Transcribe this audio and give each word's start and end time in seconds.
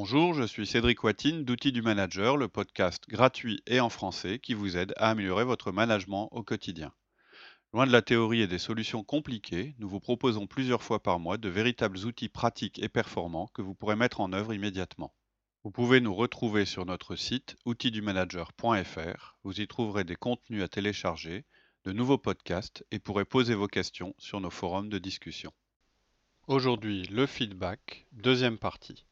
Bonjour, 0.00 0.32
je 0.32 0.44
suis 0.44 0.64
Cédric 0.64 1.02
Watine 1.02 1.42
d'Outils 1.42 1.72
du 1.72 1.82
Manager, 1.82 2.36
le 2.36 2.46
podcast 2.46 3.02
gratuit 3.08 3.60
et 3.66 3.80
en 3.80 3.88
français 3.88 4.38
qui 4.38 4.54
vous 4.54 4.76
aide 4.76 4.94
à 4.96 5.10
améliorer 5.10 5.42
votre 5.42 5.72
management 5.72 6.28
au 6.30 6.44
quotidien. 6.44 6.92
Loin 7.72 7.84
de 7.84 7.90
la 7.90 8.00
théorie 8.00 8.42
et 8.42 8.46
des 8.46 8.60
solutions 8.60 9.02
compliquées, 9.02 9.74
nous 9.80 9.88
vous 9.88 9.98
proposons 9.98 10.46
plusieurs 10.46 10.84
fois 10.84 11.02
par 11.02 11.18
mois 11.18 11.36
de 11.36 11.48
véritables 11.48 11.98
outils 12.06 12.28
pratiques 12.28 12.80
et 12.80 12.88
performants 12.88 13.48
que 13.48 13.60
vous 13.60 13.74
pourrez 13.74 13.96
mettre 13.96 14.20
en 14.20 14.32
œuvre 14.32 14.54
immédiatement. 14.54 15.12
Vous 15.64 15.72
pouvez 15.72 16.00
nous 16.00 16.14
retrouver 16.14 16.64
sur 16.64 16.86
notre 16.86 17.16
site 17.16 17.56
outildumanager.fr. 17.64 19.36
Vous 19.42 19.60
y 19.60 19.66
trouverez 19.66 20.04
des 20.04 20.14
contenus 20.14 20.62
à 20.62 20.68
télécharger, 20.68 21.44
de 21.82 21.90
nouveaux 21.90 22.18
podcasts 22.18 22.86
et 22.92 23.00
pourrez 23.00 23.24
poser 23.24 23.56
vos 23.56 23.66
questions 23.66 24.14
sur 24.16 24.40
nos 24.40 24.50
forums 24.50 24.90
de 24.90 24.98
discussion. 24.98 25.52
Aujourd'hui, 26.46 27.02
le 27.10 27.26
feedback, 27.26 28.06
deuxième 28.12 28.58
partie. 28.58 29.07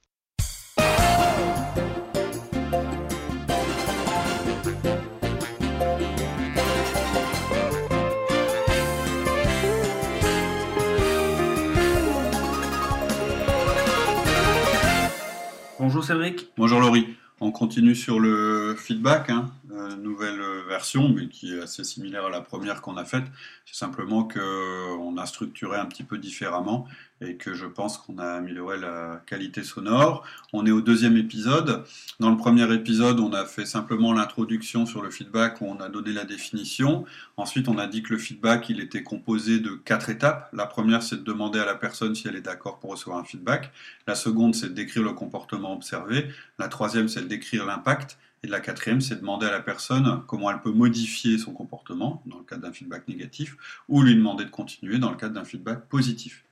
Bonjour 15.78 16.02
Cédric. 16.02 16.48
Bonjour 16.56 16.80
Laurie. 16.80 17.16
On 17.40 17.52
continue 17.52 17.94
sur 17.94 18.18
le 18.18 18.74
feedback, 18.76 19.30
hein, 19.30 19.50
nouvelle 19.96 20.40
version, 20.68 21.08
mais 21.08 21.28
qui 21.28 21.54
est 21.54 21.62
assez 21.62 21.84
similaire 21.84 22.26
à 22.26 22.30
la 22.30 22.40
première 22.40 22.82
qu'on 22.82 22.96
a 22.96 23.04
faite. 23.04 23.24
C'est 23.64 23.76
simplement 23.76 24.26
qu'on 24.26 25.16
a 25.16 25.26
structuré 25.26 25.78
un 25.78 25.86
petit 25.86 26.04
peu 26.04 26.18
différemment 26.18 26.86
et 27.20 27.36
que 27.36 27.54
je 27.54 27.64
pense 27.64 27.96
qu'on 27.98 28.18
a 28.18 28.26
amélioré 28.26 28.78
la 28.78 29.22
qualité 29.26 29.62
sonore. 29.62 30.24
On 30.52 30.66
est 30.66 30.70
au 30.70 30.80
deuxième 30.80 31.16
épisode. 31.16 31.84
Dans 32.20 32.30
le 32.30 32.36
premier 32.36 32.70
épisode, 32.74 33.20
on 33.20 33.32
a 33.32 33.46
fait 33.46 33.64
simplement 33.64 34.12
l'introduction 34.12 34.84
sur 34.84 35.02
le 35.02 35.10
feedback 35.10 35.60
où 35.60 35.66
on 35.66 35.80
a 35.80 35.88
donné 35.88 36.12
la 36.12 36.24
définition. 36.24 37.04
Ensuite, 37.36 37.68
on 37.68 37.78
a 37.78 37.86
dit 37.86 38.02
que 38.02 38.12
le 38.12 38.18
feedback, 38.18 38.68
il 38.68 38.80
était 38.80 39.02
composé 39.02 39.60
de 39.60 39.70
quatre 39.70 40.10
étapes. 40.10 40.48
La 40.52 40.66
première, 40.66 41.02
c'est 41.02 41.16
de 41.16 41.24
demander 41.24 41.58
à 41.58 41.64
la 41.64 41.74
personne 41.74 42.14
si 42.14 42.28
elle 42.28 42.36
est 42.36 42.42
d'accord 42.42 42.78
pour 42.78 42.90
recevoir 42.90 43.18
un 43.18 43.24
feedback. 43.24 43.72
La 44.06 44.14
seconde, 44.14 44.54
c'est 44.54 44.68
de 44.68 44.74
décrire 44.74 45.02
le 45.02 45.12
comportement 45.12 45.72
observé. 45.72 46.28
La 46.58 46.68
troisième, 46.68 47.08
c'est 47.08 47.22
de 47.22 47.28
décrire 47.28 47.64
l'impact. 47.64 48.18
Et 48.46 48.48
la 48.48 48.60
quatrième, 48.60 49.00
c'est 49.00 49.16
de 49.16 49.20
demander 49.22 49.46
à 49.46 49.50
la 49.50 49.58
personne 49.58 50.22
comment 50.28 50.52
elle 50.52 50.60
peut 50.60 50.70
modifier 50.70 51.36
son 51.36 51.52
comportement 51.52 52.22
dans 52.26 52.38
le 52.38 52.44
cadre 52.44 52.62
d'un 52.62 52.72
feedback 52.72 53.08
négatif 53.08 53.56
ou 53.88 54.02
lui 54.02 54.14
demander 54.14 54.44
de 54.44 54.50
continuer 54.50 54.98
dans 54.98 55.10
le 55.10 55.16
cadre 55.16 55.34
d'un 55.34 55.44
feedback 55.44 55.88
positif. 55.88 56.44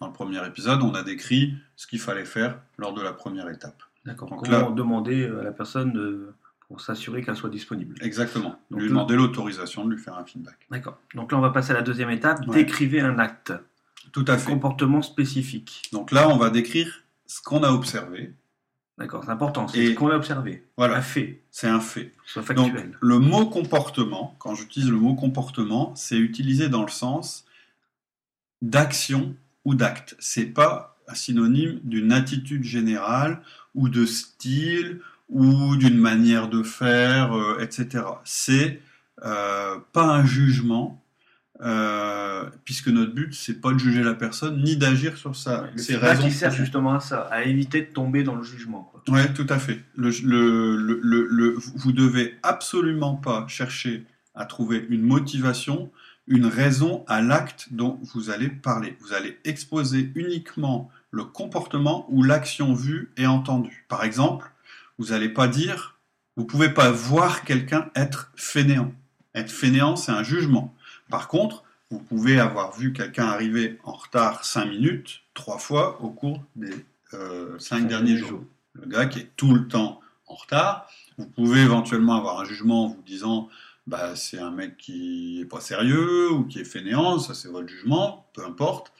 Dans 0.00 0.06
le 0.06 0.14
premier 0.14 0.42
épisode, 0.46 0.80
on 0.80 0.94
a 0.94 1.02
décrit 1.02 1.54
ce 1.76 1.86
qu'il 1.86 2.00
fallait 2.00 2.24
faire 2.24 2.58
lors 2.78 2.94
de 2.94 3.02
la 3.02 3.12
première 3.12 3.50
étape. 3.50 3.82
D'accord. 4.06 4.30
Comment 4.30 4.70
demander 4.70 5.26
à 5.26 5.42
la 5.42 5.52
personne 5.52 6.32
pour 6.68 6.80
s'assurer 6.80 7.22
qu'elle 7.22 7.36
soit 7.36 7.50
disponible. 7.50 7.96
Exactement. 8.00 8.58
Donc, 8.70 8.80
lui 8.80 8.88
demander 8.88 9.14
l'autorisation 9.14 9.84
de 9.84 9.90
lui 9.90 10.00
faire 10.00 10.16
un 10.16 10.24
feedback. 10.24 10.56
D'accord. 10.70 10.98
Donc 11.14 11.32
là, 11.32 11.36
on 11.36 11.42
va 11.42 11.50
passer 11.50 11.72
à 11.72 11.74
la 11.74 11.82
deuxième 11.82 12.08
étape. 12.08 12.46
Décrivez 12.46 13.02
un 13.02 13.18
acte. 13.18 13.52
Tout 14.10 14.24
à 14.26 14.38
fait. 14.38 14.50
Comportement 14.50 15.02
spécifique. 15.02 15.82
Donc 15.92 16.12
là, 16.12 16.30
on 16.30 16.38
va 16.38 16.48
décrire 16.48 17.04
ce 17.26 17.42
qu'on 17.42 17.62
a 17.62 17.70
observé. 17.70 18.32
D'accord, 18.98 19.24
c'est 19.24 19.30
important. 19.30 19.68
C'est 19.68 19.86
ce 19.86 19.94
qu'on 19.94 20.10
a 20.10 20.16
observé. 20.16 20.64
Voilà. 20.76 20.96
Un 20.96 21.02
fait. 21.02 21.42
C'est 21.50 21.68
un 21.68 21.80
fait. 21.80 22.12
Soit 22.26 22.42
factuel. 22.42 22.72
Donc, 22.72 22.94
le 23.00 23.18
mot 23.18 23.46
comportement, 23.46 24.36
quand 24.38 24.54
j'utilise 24.54 24.90
le 24.90 24.98
mot 24.98 25.14
comportement, 25.14 25.94
c'est 25.96 26.18
utilisé 26.18 26.68
dans 26.68 26.82
le 26.82 26.90
sens 26.90 27.44
d'action 28.60 29.34
ou 29.64 29.74
d'acte. 29.74 30.14
C'est 30.18 30.46
pas 30.46 30.98
un 31.08 31.14
synonyme 31.14 31.80
d'une 31.84 32.12
attitude 32.12 32.64
générale 32.64 33.42
ou 33.74 33.88
de 33.88 34.06
style 34.06 35.00
ou 35.28 35.76
d'une 35.76 35.98
manière 35.98 36.48
de 36.48 36.62
faire, 36.62 37.32
euh, 37.32 37.58
etc. 37.60 38.04
C'est 38.24 38.80
euh, 39.24 39.78
pas 39.92 40.04
un 40.04 40.24
jugement, 40.24 41.01
euh, 41.62 42.48
puisque 42.64 42.88
notre 42.88 43.12
but 43.14 43.34
c'est 43.34 43.60
pas 43.60 43.72
de 43.72 43.78
juger 43.78 44.02
la 44.02 44.14
personne 44.14 44.62
ni 44.62 44.76
d'agir 44.76 45.16
sur 45.16 45.36
ça. 45.36 45.68
C'est 45.76 45.96
raison 45.96 46.24
qui 46.24 46.30
sert 46.32 46.50
justement 46.50 46.94
à 46.94 47.00
ça, 47.00 47.20
à 47.30 47.44
éviter 47.44 47.82
de 47.82 47.86
tomber 47.86 48.24
dans 48.24 48.34
le 48.34 48.42
jugement. 48.42 48.92
Oui, 49.08 49.20
tout 49.34 49.46
à 49.48 49.58
fait. 49.58 49.80
Le, 49.96 50.10
le, 50.24 51.00
le, 51.30 51.56
vous 51.76 51.92
devez 51.92 52.36
absolument 52.42 53.14
pas 53.14 53.46
chercher 53.48 54.04
à 54.34 54.44
trouver 54.46 54.86
une 54.88 55.02
motivation 55.02 55.90
une 56.26 56.46
raison 56.46 57.04
à 57.08 57.20
l'acte 57.20 57.68
dont 57.72 57.98
vous 58.14 58.30
allez 58.30 58.48
parler. 58.48 58.96
Vous 59.00 59.12
allez 59.12 59.38
exposer 59.44 60.10
uniquement 60.14 60.90
le 61.10 61.24
comportement 61.24 62.06
ou 62.10 62.22
l'action 62.22 62.74
vue 62.74 63.10
et 63.16 63.26
entendue. 63.26 63.84
Par 63.88 64.04
exemple, 64.04 64.50
vous 64.98 65.06
n'allez 65.06 65.28
pas 65.28 65.48
dire, 65.48 65.98
vous 66.36 66.44
ne 66.44 66.48
pouvez 66.48 66.70
pas 66.70 66.90
voir 66.90 67.44
quelqu'un 67.44 67.90
être 67.94 68.32
fainéant. 68.36 68.92
Être 69.34 69.50
fainéant, 69.50 69.96
c'est 69.96 70.12
un 70.12 70.22
jugement. 70.22 70.74
Par 71.12 71.28
contre, 71.28 71.62
vous 71.90 71.98
pouvez 71.98 72.40
avoir 72.40 72.74
vu 72.74 72.94
quelqu'un 72.94 73.26
arriver 73.26 73.78
en 73.84 73.92
retard 73.92 74.46
5 74.46 74.64
minutes, 74.64 75.20
trois 75.34 75.58
fois 75.58 76.00
au 76.02 76.08
cours 76.08 76.42
des 76.56 76.72
euh, 77.12 77.58
5 77.58 77.86
derniers 77.86 78.16
jours. 78.16 78.42
Le 78.72 78.86
gars 78.86 79.04
qui 79.04 79.18
est 79.18 79.30
tout 79.36 79.52
le 79.52 79.68
temps 79.68 80.00
en 80.26 80.34
retard, 80.34 80.88
vous 81.18 81.26
pouvez 81.26 81.60
éventuellement 81.60 82.16
avoir 82.16 82.40
un 82.40 82.46
jugement 82.46 82.86
en 82.86 82.88
vous 82.88 83.02
disant 83.02 83.50
bah, 83.86 84.16
c'est 84.16 84.38
un 84.38 84.50
mec 84.50 84.78
qui 84.78 85.42
est 85.42 85.44
pas 85.44 85.60
sérieux 85.60 86.32
ou 86.32 86.44
qui 86.44 86.60
est 86.60 86.64
fainéant, 86.64 87.18
ça 87.18 87.34
c'est 87.34 87.48
votre 87.48 87.68
jugement, 87.68 88.26
peu 88.32 88.42
importe. 88.42 88.90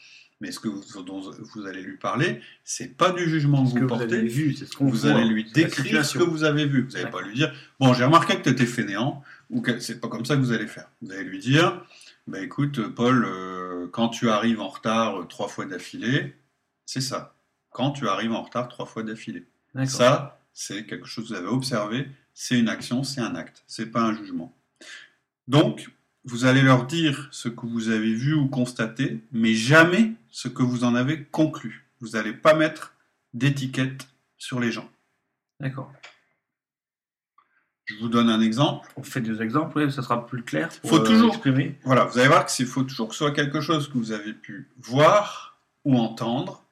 Mais 0.43 0.51
ce 0.51 0.59
que 0.59 0.69
vous, 0.69 0.83
dont 1.05 1.23
vous 1.55 1.67
allez 1.67 1.83
lui 1.83 1.97
parler, 1.97 2.41
c'est 2.65 2.97
pas 2.97 3.13
du 3.13 3.27
jugement 3.31 3.65
que 3.65 3.79
vous 3.79 3.87
portez. 3.87 4.21
Vous, 4.23 4.29
vu, 4.29 4.55
ce 4.55 4.67
vous 4.81 5.07
allez 5.07 5.25
lui 5.25 5.45
décrire 5.45 6.05
ce 6.05 6.19
que 6.19 6.25
vous 6.25 6.43
avez 6.43 6.67
vu. 6.67 6.83
Vous 6.83 6.91
n'allez 6.91 7.11
pas 7.11 7.23
lui 7.23 7.33
dire 7.33 7.55
Bon, 7.79 7.95
j'ai 7.95 8.05
remarqué 8.05 8.37
que 8.37 8.43
tu 8.43 8.49
étais 8.51 8.67
fainéant, 8.67 9.23
ou 9.53 9.61
que 9.61 9.79
c'est 9.79 10.01
pas 10.01 10.09
comme 10.09 10.25
ça 10.25 10.35
que 10.35 10.41
vous 10.41 10.53
allez 10.53 10.67
faire. 10.67 10.91
Vous 11.03 11.13
allez 11.13 11.25
lui 11.25 11.39
dire 11.39 11.85
Bah 12.27 12.41
écoute, 12.41 12.89
Paul, 12.89 13.25
euh, 13.25 13.87
quand 13.93 14.09
tu 14.09 14.29
arrives 14.29 14.61
en 14.61 14.69
retard 14.69 15.21
euh, 15.21 15.25
trois 15.27 15.49
fois 15.49 15.67
d'affilée, 15.67 16.35
c'est 16.87 17.01
ça. 17.01 17.37
Quand 17.71 17.93
tu 17.93 18.09
arrives 18.09 18.33
en 18.33 18.43
retard 18.43 18.69
trois 18.69 18.87
fois 18.87 19.03
d'affilée. 19.03 19.47
Ça, 19.87 20.41
c'est 20.53 20.85
quelque 20.85 21.07
chose 21.07 21.25
que 21.25 21.29
vous 21.35 21.39
avez 21.39 21.49
observé, 21.49 22.09
c'est 22.35 22.59
une 22.59 22.69
action, 22.69 23.05
c'est 23.05 23.21
un 23.21 23.35
acte, 23.35 23.63
c'est 23.67 23.87
pas 23.87 24.03
un 24.03 24.15
jugement. 24.15 24.55
Donc, 25.49 25.91
vous 26.25 26.45
allez 26.45 26.61
leur 26.61 26.87
dire 26.87 27.29
ce 27.31 27.49
que 27.49 27.67
vous 27.67 27.89
avez 27.89 28.13
vu 28.13 28.35
ou 28.35 28.49
constaté, 28.49 29.23
mais 29.33 29.55
jamais 29.55 30.13
ce 30.31 30.49
que 30.49 30.63
vous 30.63 30.85
en 30.85 30.95
avez 30.95 31.25
conclu. 31.25 31.87
Vous 32.01 32.11
n'allez 32.11 32.35
pas 32.35 32.55
mettre 32.55 32.95
d'étiquette 33.33 34.09
sur 34.37 34.61
les 34.61 34.71
gens. 34.71 34.91
D'accord. 35.59 35.91
Je 37.93 38.03
vous 38.03 38.09
donne 38.09 38.29
un 38.29 38.41
exemple. 38.41 38.89
On 38.97 39.03
fait 39.03 39.21
des 39.21 39.43
exemples, 39.43 39.79
oui, 39.79 39.93
ça 39.93 40.03
sera 40.03 40.27
plus 40.27 40.43
clair. 40.43 40.69
Pour, 40.81 40.91
faut 40.91 40.97
euh, 40.97 41.07
toujours 41.07 41.29
exprimer. 41.29 41.79
Voilà, 41.85 42.05
vous 42.05 42.19
allez 42.19 42.29
voir 42.29 42.47
qu'il 42.47 42.67
faut 42.67 42.83
toujours 42.83 43.09
que 43.09 43.15
ce 43.15 43.19
soit 43.19 43.33
quelque 43.33 43.61
chose 43.61 43.89
que 43.89 43.99
vous 43.99 44.13
avez 44.13 44.33
pu 44.33 44.71
voir 44.81 45.59
ou 45.85 45.97
entendre, 45.99 46.65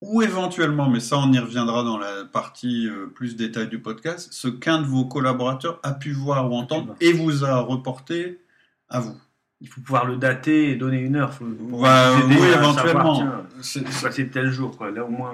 ou 0.00 0.22
éventuellement, 0.22 0.88
mais 0.88 1.00
ça 1.00 1.18
on 1.18 1.32
y 1.32 1.38
reviendra 1.38 1.82
dans 1.82 1.98
la 1.98 2.24
partie 2.24 2.86
euh, 2.86 3.06
plus 3.06 3.36
détail 3.36 3.68
du 3.68 3.80
podcast, 3.80 4.28
ce 4.30 4.48
qu'un 4.48 4.80
de 4.80 4.86
vos 4.86 5.04
collaborateurs 5.04 5.80
a 5.82 5.92
pu 5.92 6.12
voir 6.12 6.50
ou 6.50 6.54
entendre 6.54 6.94
et 7.00 7.12
vous 7.12 7.44
a 7.44 7.60
reporté 7.60 8.40
à 8.88 9.00
vous. 9.00 9.16
Il 9.62 9.68
faut 9.68 9.80
pouvoir 9.80 10.04
le 10.04 10.16
dater 10.16 10.70
et 10.70 10.76
donner 10.76 10.98
une 10.98 11.16
heure. 11.16 11.32
Bah, 11.40 12.12
oui, 12.28 12.36
éventuellement. 12.36 13.42
C'est 13.62 14.30
tel 14.30 14.50
jour. 14.50 14.76
Là, 14.84 15.04
au 15.04 15.08
moins, 15.08 15.32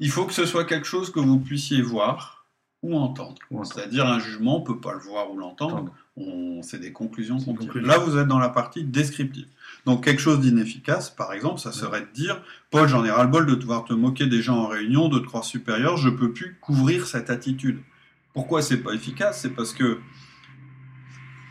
Il 0.00 0.10
faut 0.10 0.24
que 0.24 0.32
ce 0.32 0.46
soit 0.46 0.64
quelque 0.64 0.86
chose 0.86 1.12
que 1.12 1.20
vous 1.20 1.38
puissiez 1.38 1.82
voir 1.82 2.37
ou 2.82 2.96
entendre. 2.96 3.36
C'est-à-dire 3.64 4.06
un 4.06 4.18
jugement, 4.18 4.56
on 4.56 4.60
ne 4.60 4.64
peut 4.64 4.80
pas 4.80 4.92
le 4.92 5.00
voir 5.00 5.30
ou 5.32 5.38
l'entendre. 5.38 5.92
C'est 6.62 6.80
des 6.80 6.92
conclusions. 6.92 7.38
Là, 7.74 7.98
vous 7.98 8.16
êtes 8.18 8.26
dans 8.26 8.38
la 8.38 8.48
partie 8.48 8.84
descriptive. 8.84 9.46
Donc 9.86 10.04
quelque 10.04 10.20
chose 10.20 10.40
d'inefficace, 10.40 11.10
par 11.10 11.32
exemple, 11.32 11.60
ça 11.60 11.72
serait 11.72 12.00
de 12.02 12.12
dire 12.12 12.42
Paul, 12.70 12.88
j'en 12.88 13.04
ai 13.04 13.10
ras-le-bol 13.10 13.46
de 13.46 13.54
devoir 13.54 13.84
te 13.84 13.92
moquer 13.92 14.26
des 14.26 14.42
gens 14.42 14.58
en 14.58 14.66
réunion, 14.66 15.08
de 15.08 15.18
te 15.18 15.26
croire 15.26 15.44
supérieur, 15.44 15.96
je 15.96 16.08
peux 16.08 16.32
plus 16.32 16.56
couvrir 16.60 17.06
cette 17.06 17.30
attitude. 17.30 17.80
Pourquoi 18.34 18.62
c'est 18.62 18.78
pas 18.78 18.92
efficace? 18.92 19.40
C'est 19.40 19.50
parce 19.50 19.72
que 19.72 20.00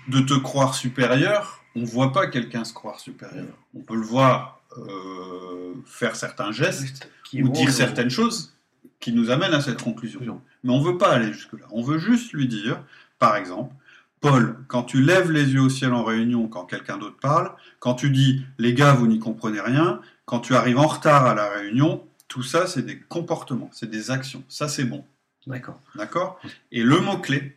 de 0.07 0.19
te 0.19 0.33
croire 0.33 0.75
supérieur, 0.75 1.63
on 1.75 1.83
voit 1.83 2.11
pas 2.11 2.27
quelqu'un 2.27 2.63
se 2.63 2.73
croire 2.73 2.99
supérieur. 2.99 3.57
On 3.73 3.79
peut 3.79 3.95
le 3.95 4.05
voir 4.05 4.61
euh, 4.77 5.73
faire 5.85 6.15
certains 6.15 6.51
gestes 6.51 7.09
ou 7.33 7.49
dire 7.49 7.71
certaines 7.71 8.09
choses 8.09 8.53
qui 8.99 9.13
nous 9.13 9.29
amènent 9.29 9.53
à 9.53 9.61
cette 9.61 9.81
conclusion. 9.81 10.41
Mais 10.67 10.73
on 10.73 10.81
veut 10.81 10.97
pas 10.97 11.13
aller 11.13 11.31
jusque-là. 11.31 11.65
On 11.71 11.81
veut 11.81 11.97
juste 11.97 12.33
lui 12.33 12.45
dire, 12.45 12.83
par 13.19 13.37
exemple, 13.37 13.73
Paul, 14.19 14.57
quand 14.67 14.83
tu 14.83 15.01
lèves 15.01 15.31
les 15.31 15.53
yeux 15.53 15.61
au 15.61 15.69
ciel 15.69 15.93
en 15.93 16.03
réunion 16.03 16.49
quand 16.49 16.65
quelqu'un 16.65 16.97
d'autre 16.97 17.15
parle, 17.21 17.53
quand 17.79 17.93
tu 17.93 18.09
dis 18.09 18.45
les 18.57 18.73
gars, 18.73 18.93
vous 18.93 19.07
n'y 19.07 19.17
comprenez 19.17 19.61
rien, 19.61 20.01
quand 20.25 20.41
tu 20.41 20.55
arrives 20.55 20.77
en 20.77 20.87
retard 20.87 21.25
à 21.25 21.33
la 21.35 21.49
réunion, 21.49 22.05
tout 22.27 22.43
ça, 22.43 22.67
c'est 22.67 22.81
des 22.81 22.99
comportements, 22.99 23.69
c'est 23.71 23.89
des 23.89 24.11
actions. 24.11 24.43
Ça, 24.49 24.67
c'est 24.67 24.83
bon. 24.83 25.05
D'accord. 25.45 25.79
D'accord? 25.95 26.41
Et 26.73 26.83
le 26.83 26.99
mot-clé, 26.99 27.55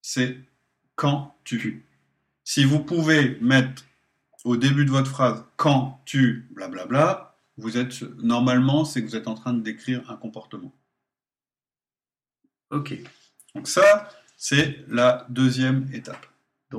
c'est 0.00 0.38
quand 0.96 1.36
tu. 1.44 1.84
Si 2.44 2.64
vous 2.64 2.78
pouvez 2.78 3.36
mettre 3.42 3.84
au 4.44 4.56
début 4.56 4.86
de 4.86 4.90
votre 4.90 5.10
phrase 5.10 5.44
quand 5.56 6.00
tu, 6.06 6.48
blablabla, 6.52 7.36
vous 7.58 7.76
êtes 7.76 8.00
normalement, 8.22 8.86
c'est 8.86 9.02
que 9.02 9.06
vous 9.06 9.16
êtes 9.16 9.28
en 9.28 9.34
train 9.34 9.52
de 9.52 9.60
décrire 9.60 10.10
un 10.10 10.16
comportement. 10.16 10.72
Ok. 12.72 12.94
Donc 13.54 13.68
ça, 13.68 14.08
c'est 14.36 14.84
la 14.88 15.26
deuxième 15.28 15.88
étape. 15.92 16.26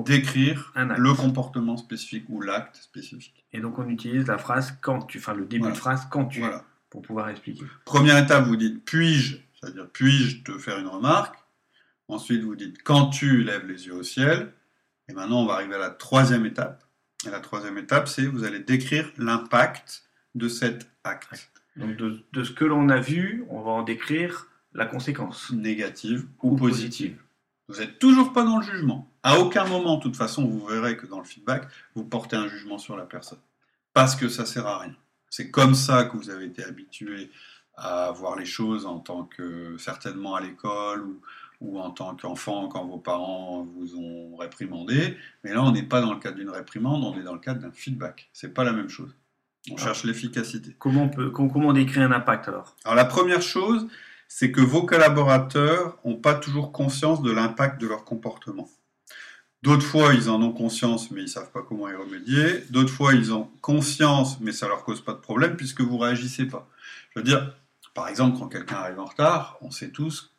Décrire 0.05 0.73
le 0.75 1.13
comportement 1.13 1.77
spécifique 1.77 2.25
ou 2.27 2.41
l'acte 2.41 2.77
spécifique. 2.77 3.45
Et 3.53 3.59
donc 3.59 3.77
on 3.77 3.87
utilise 3.87 4.25
la 4.25 4.39
phrase 4.39 4.75
quand 4.81 5.03
tu, 5.03 5.19
enfin 5.19 5.35
le 5.35 5.45
début 5.45 5.69
de 5.69 5.75
phrase 5.75 6.07
quand 6.09 6.25
tu, 6.25 6.43
pour 6.89 7.03
pouvoir 7.03 7.29
expliquer. 7.29 7.65
Première 7.85 8.17
étape, 8.17 8.45
vous 8.45 8.55
dites 8.55 8.83
puis-je, 8.83 9.37
c'est-à-dire 9.53 9.87
puis-je 9.93 10.41
te 10.43 10.57
faire 10.57 10.79
une 10.79 10.87
remarque. 10.87 11.35
Ensuite, 12.07 12.43
vous 12.43 12.55
dites 12.55 12.81
quand 12.83 13.11
tu 13.11 13.43
lèves 13.43 13.67
les 13.67 13.85
yeux 13.85 13.93
au 13.93 14.03
ciel. 14.03 14.51
Et 15.07 15.13
maintenant, 15.13 15.41
on 15.41 15.45
va 15.45 15.55
arriver 15.55 15.75
à 15.75 15.79
la 15.79 15.89
troisième 15.89 16.45
étape. 16.45 16.83
Et 17.25 17.29
la 17.29 17.39
troisième 17.39 17.77
étape, 17.77 18.07
c'est 18.07 18.25
vous 18.25 18.43
allez 18.43 18.59
décrire 18.59 19.11
l'impact 19.17 20.03
de 20.35 20.47
cet 20.47 20.87
acte. 21.03 21.51
Donc 21.75 21.95
de, 21.95 22.43
ce 22.43 22.51
que 22.51 22.65
l'on 22.65 22.89
a 22.89 22.99
vu, 22.99 23.45
on 23.49 23.61
va 23.61 23.71
en 23.71 23.83
décrire 23.83 24.47
la 24.73 24.85
conséquence. 24.85 25.51
Négative 25.51 26.27
ou, 26.41 26.55
positive. 26.55 27.17
Vous 27.67 27.79
n'êtes 27.79 27.99
toujours 27.99 28.33
pas 28.33 28.43
dans 28.43 28.57
le 28.57 28.63
jugement. 28.63 29.09
À 29.23 29.39
aucun 29.39 29.65
moment, 29.65 29.97
de 29.97 30.01
toute 30.01 30.17
façon, 30.17 30.45
vous 30.45 30.65
verrez 30.65 30.97
que 30.97 31.07
dans 31.07 31.19
le 31.19 31.25
feedback, 31.25 31.67
vous 31.95 32.03
portez 32.03 32.35
un 32.35 32.47
jugement 32.47 32.77
sur 32.77 32.97
la 32.97 33.05
personne. 33.05 33.39
Parce 33.93 34.15
que 34.15 34.27
ça 34.27 34.45
sert 34.45 34.67
à 34.67 34.79
rien. 34.79 34.95
C'est 35.29 35.49
comme 35.49 35.73
ça 35.73 36.05
que 36.05 36.17
vous 36.17 36.29
avez 36.29 36.45
été 36.45 36.63
habitué 36.63 37.31
à 37.75 38.11
voir 38.11 38.35
les 38.37 38.45
choses 38.45 38.85
en 38.85 38.99
tant 38.99 39.23
que, 39.23 39.77
certainement 39.77 40.35
à 40.35 40.41
l'école 40.41 41.05
ou, 41.61 41.79
en 41.79 41.91
tant 41.91 42.15
qu'enfant 42.15 42.67
quand 42.67 42.85
vos 42.85 42.97
parents 42.97 43.63
vous 43.63 43.95
ont 43.95 44.35
réprimandé. 44.35 45.17
Mais 45.43 45.53
là, 45.53 45.63
on 45.63 45.71
n'est 45.71 45.83
pas 45.83 46.01
dans 46.01 46.13
le 46.13 46.19
cadre 46.19 46.35
d'une 46.35 46.49
réprimande, 46.49 47.03
on 47.03 47.17
est 47.17 47.23
dans 47.23 47.33
le 47.33 47.39
cadre 47.39 47.61
d'un 47.61 47.71
feedback. 47.71 48.29
C'est 48.33 48.53
pas 48.53 48.65
la 48.65 48.73
même 48.73 48.89
chose. 48.89 49.15
On 49.71 49.77
cherche 49.77 50.03
l'efficacité. 50.03 50.75
Comment 50.77 51.07
comment 51.07 51.69
on 51.69 51.73
décrit 51.73 52.01
un 52.01 52.11
impact 52.11 52.49
alors? 52.49 52.75
Alors 52.83 52.95
la 52.95 53.05
première 53.05 53.41
chose, 53.41 53.87
c'est 54.35 54.51
que 54.51 54.61
vos 54.61 54.81
collaborateurs 54.81 55.99
n'ont 56.03 56.15
pas 56.15 56.33
toujours 56.33 56.71
conscience 56.71 57.21
de 57.21 57.31
l'impact 57.31 57.79
de 57.79 57.85
leur 57.85 58.03
comportement. 58.03 58.67
D'autres 59.61 59.85
fois, 59.85 60.15
ils 60.15 60.27
en 60.27 60.41
ont 60.41 60.51
conscience, 60.51 61.11
mais 61.11 61.21
ils 61.21 61.25
ne 61.25 61.29
savent 61.29 61.51
pas 61.51 61.61
comment 61.61 61.87
y 61.87 61.93
remédier. 61.93 62.61
D'autres 62.71 62.91
fois, 62.91 63.13
ils 63.13 63.31
ont 63.31 63.51
conscience, 63.61 64.39
mais 64.39 64.51
ça 64.51 64.65
ne 64.65 64.71
leur 64.71 64.85
cause 64.85 65.01
pas 65.01 65.13
de 65.13 65.19
problème 65.19 65.55
puisque 65.55 65.81
vous 65.81 65.97
ne 65.97 66.01
réagissez 66.01 66.47
pas. 66.47 66.67
Je 67.11 67.19
veux 67.19 67.23
dire, 67.23 67.55
par 67.93 68.07
exemple, 68.07 68.39
quand 68.39 68.47
quelqu'un 68.47 68.77
arrive 68.77 68.99
en 68.99 69.05
retard, 69.05 69.59
on 69.61 69.69
sait 69.69 69.91
tous 69.91 70.33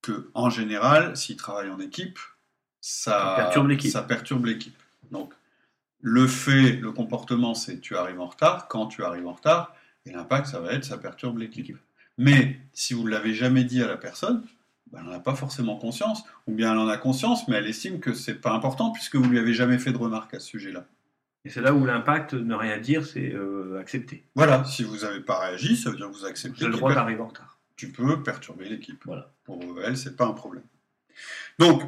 que, 0.00 0.30
en 0.32 0.48
général, 0.48 1.14
s'il 1.14 1.36
travaille 1.36 1.68
en 1.68 1.80
équipe, 1.80 2.18
ça, 2.80 3.34
perturbe 3.36 3.68
l'équipe. 3.68 3.92
Ça 3.92 4.02
perturbe 4.02 4.46
l'équipe. 4.46 4.82
Donc, 5.10 5.34
le 6.00 6.26
fait, 6.26 6.76
le 6.76 6.92
comportement, 6.92 7.54
c'est 7.54 7.78
tu 7.78 7.94
arrives 7.94 8.20
en 8.20 8.28
retard. 8.28 8.68
Quand 8.68 8.86
tu 8.86 9.04
arrives 9.04 9.26
en 9.26 9.34
retard, 9.34 9.74
et 10.06 10.12
l'impact, 10.12 10.46
ça 10.46 10.60
va 10.60 10.72
être 10.72 10.86
ça 10.86 10.96
perturbe 10.96 11.36
l'équipe. 11.36 11.76
Mais 12.18 12.58
si 12.72 12.94
vous 12.94 13.04
ne 13.04 13.10
l'avez 13.10 13.34
jamais 13.34 13.64
dit 13.64 13.82
à 13.82 13.86
la 13.86 13.96
personne, 13.96 14.44
ben, 14.92 15.00
elle 15.00 15.06
n'en 15.06 15.16
a 15.16 15.20
pas 15.20 15.34
forcément 15.34 15.76
conscience, 15.76 16.24
ou 16.46 16.54
bien 16.54 16.72
elle 16.72 16.78
en 16.78 16.88
a 16.88 16.96
conscience, 16.96 17.48
mais 17.48 17.56
elle 17.56 17.66
estime 17.66 18.00
que 18.00 18.14
c'est 18.14 18.34
pas 18.40 18.52
important 18.52 18.92
puisque 18.92 19.16
vous 19.16 19.28
lui 19.28 19.38
avez 19.38 19.54
jamais 19.54 19.78
fait 19.78 19.92
de 19.92 19.98
remarque 19.98 20.34
à 20.34 20.40
ce 20.40 20.48
sujet-là. 20.48 20.86
Et 21.44 21.50
c'est 21.50 21.60
là 21.60 21.74
où 21.74 21.84
l'impact, 21.84 22.32
ne 22.32 22.54
rien 22.54 22.78
dire, 22.78 23.04
c'est 23.04 23.32
euh, 23.34 23.78
accepter. 23.78 24.24
Voilà, 24.34 24.64
si 24.64 24.82
vous 24.82 24.98
n'avez 24.98 25.20
pas 25.20 25.40
réagi, 25.40 25.76
ça 25.76 25.90
veut 25.90 25.96
dire 25.96 26.10
que 26.10 26.16
vous 26.16 26.24
acceptez. 26.24 26.60
J'ai 26.60 26.66
le 26.66 26.72
droit 26.72 26.94
d'arriver 26.94 27.20
en 27.20 27.26
retard. 27.26 27.58
Tu 27.76 27.88
peux 27.90 28.22
perturber 28.22 28.68
l'équipe. 28.68 29.02
Voilà. 29.04 29.30
Pour 29.44 29.60
elle, 29.84 29.96
c'est 29.98 30.16
pas 30.16 30.24
un 30.24 30.32
problème. 30.32 30.64
Donc, 31.58 31.82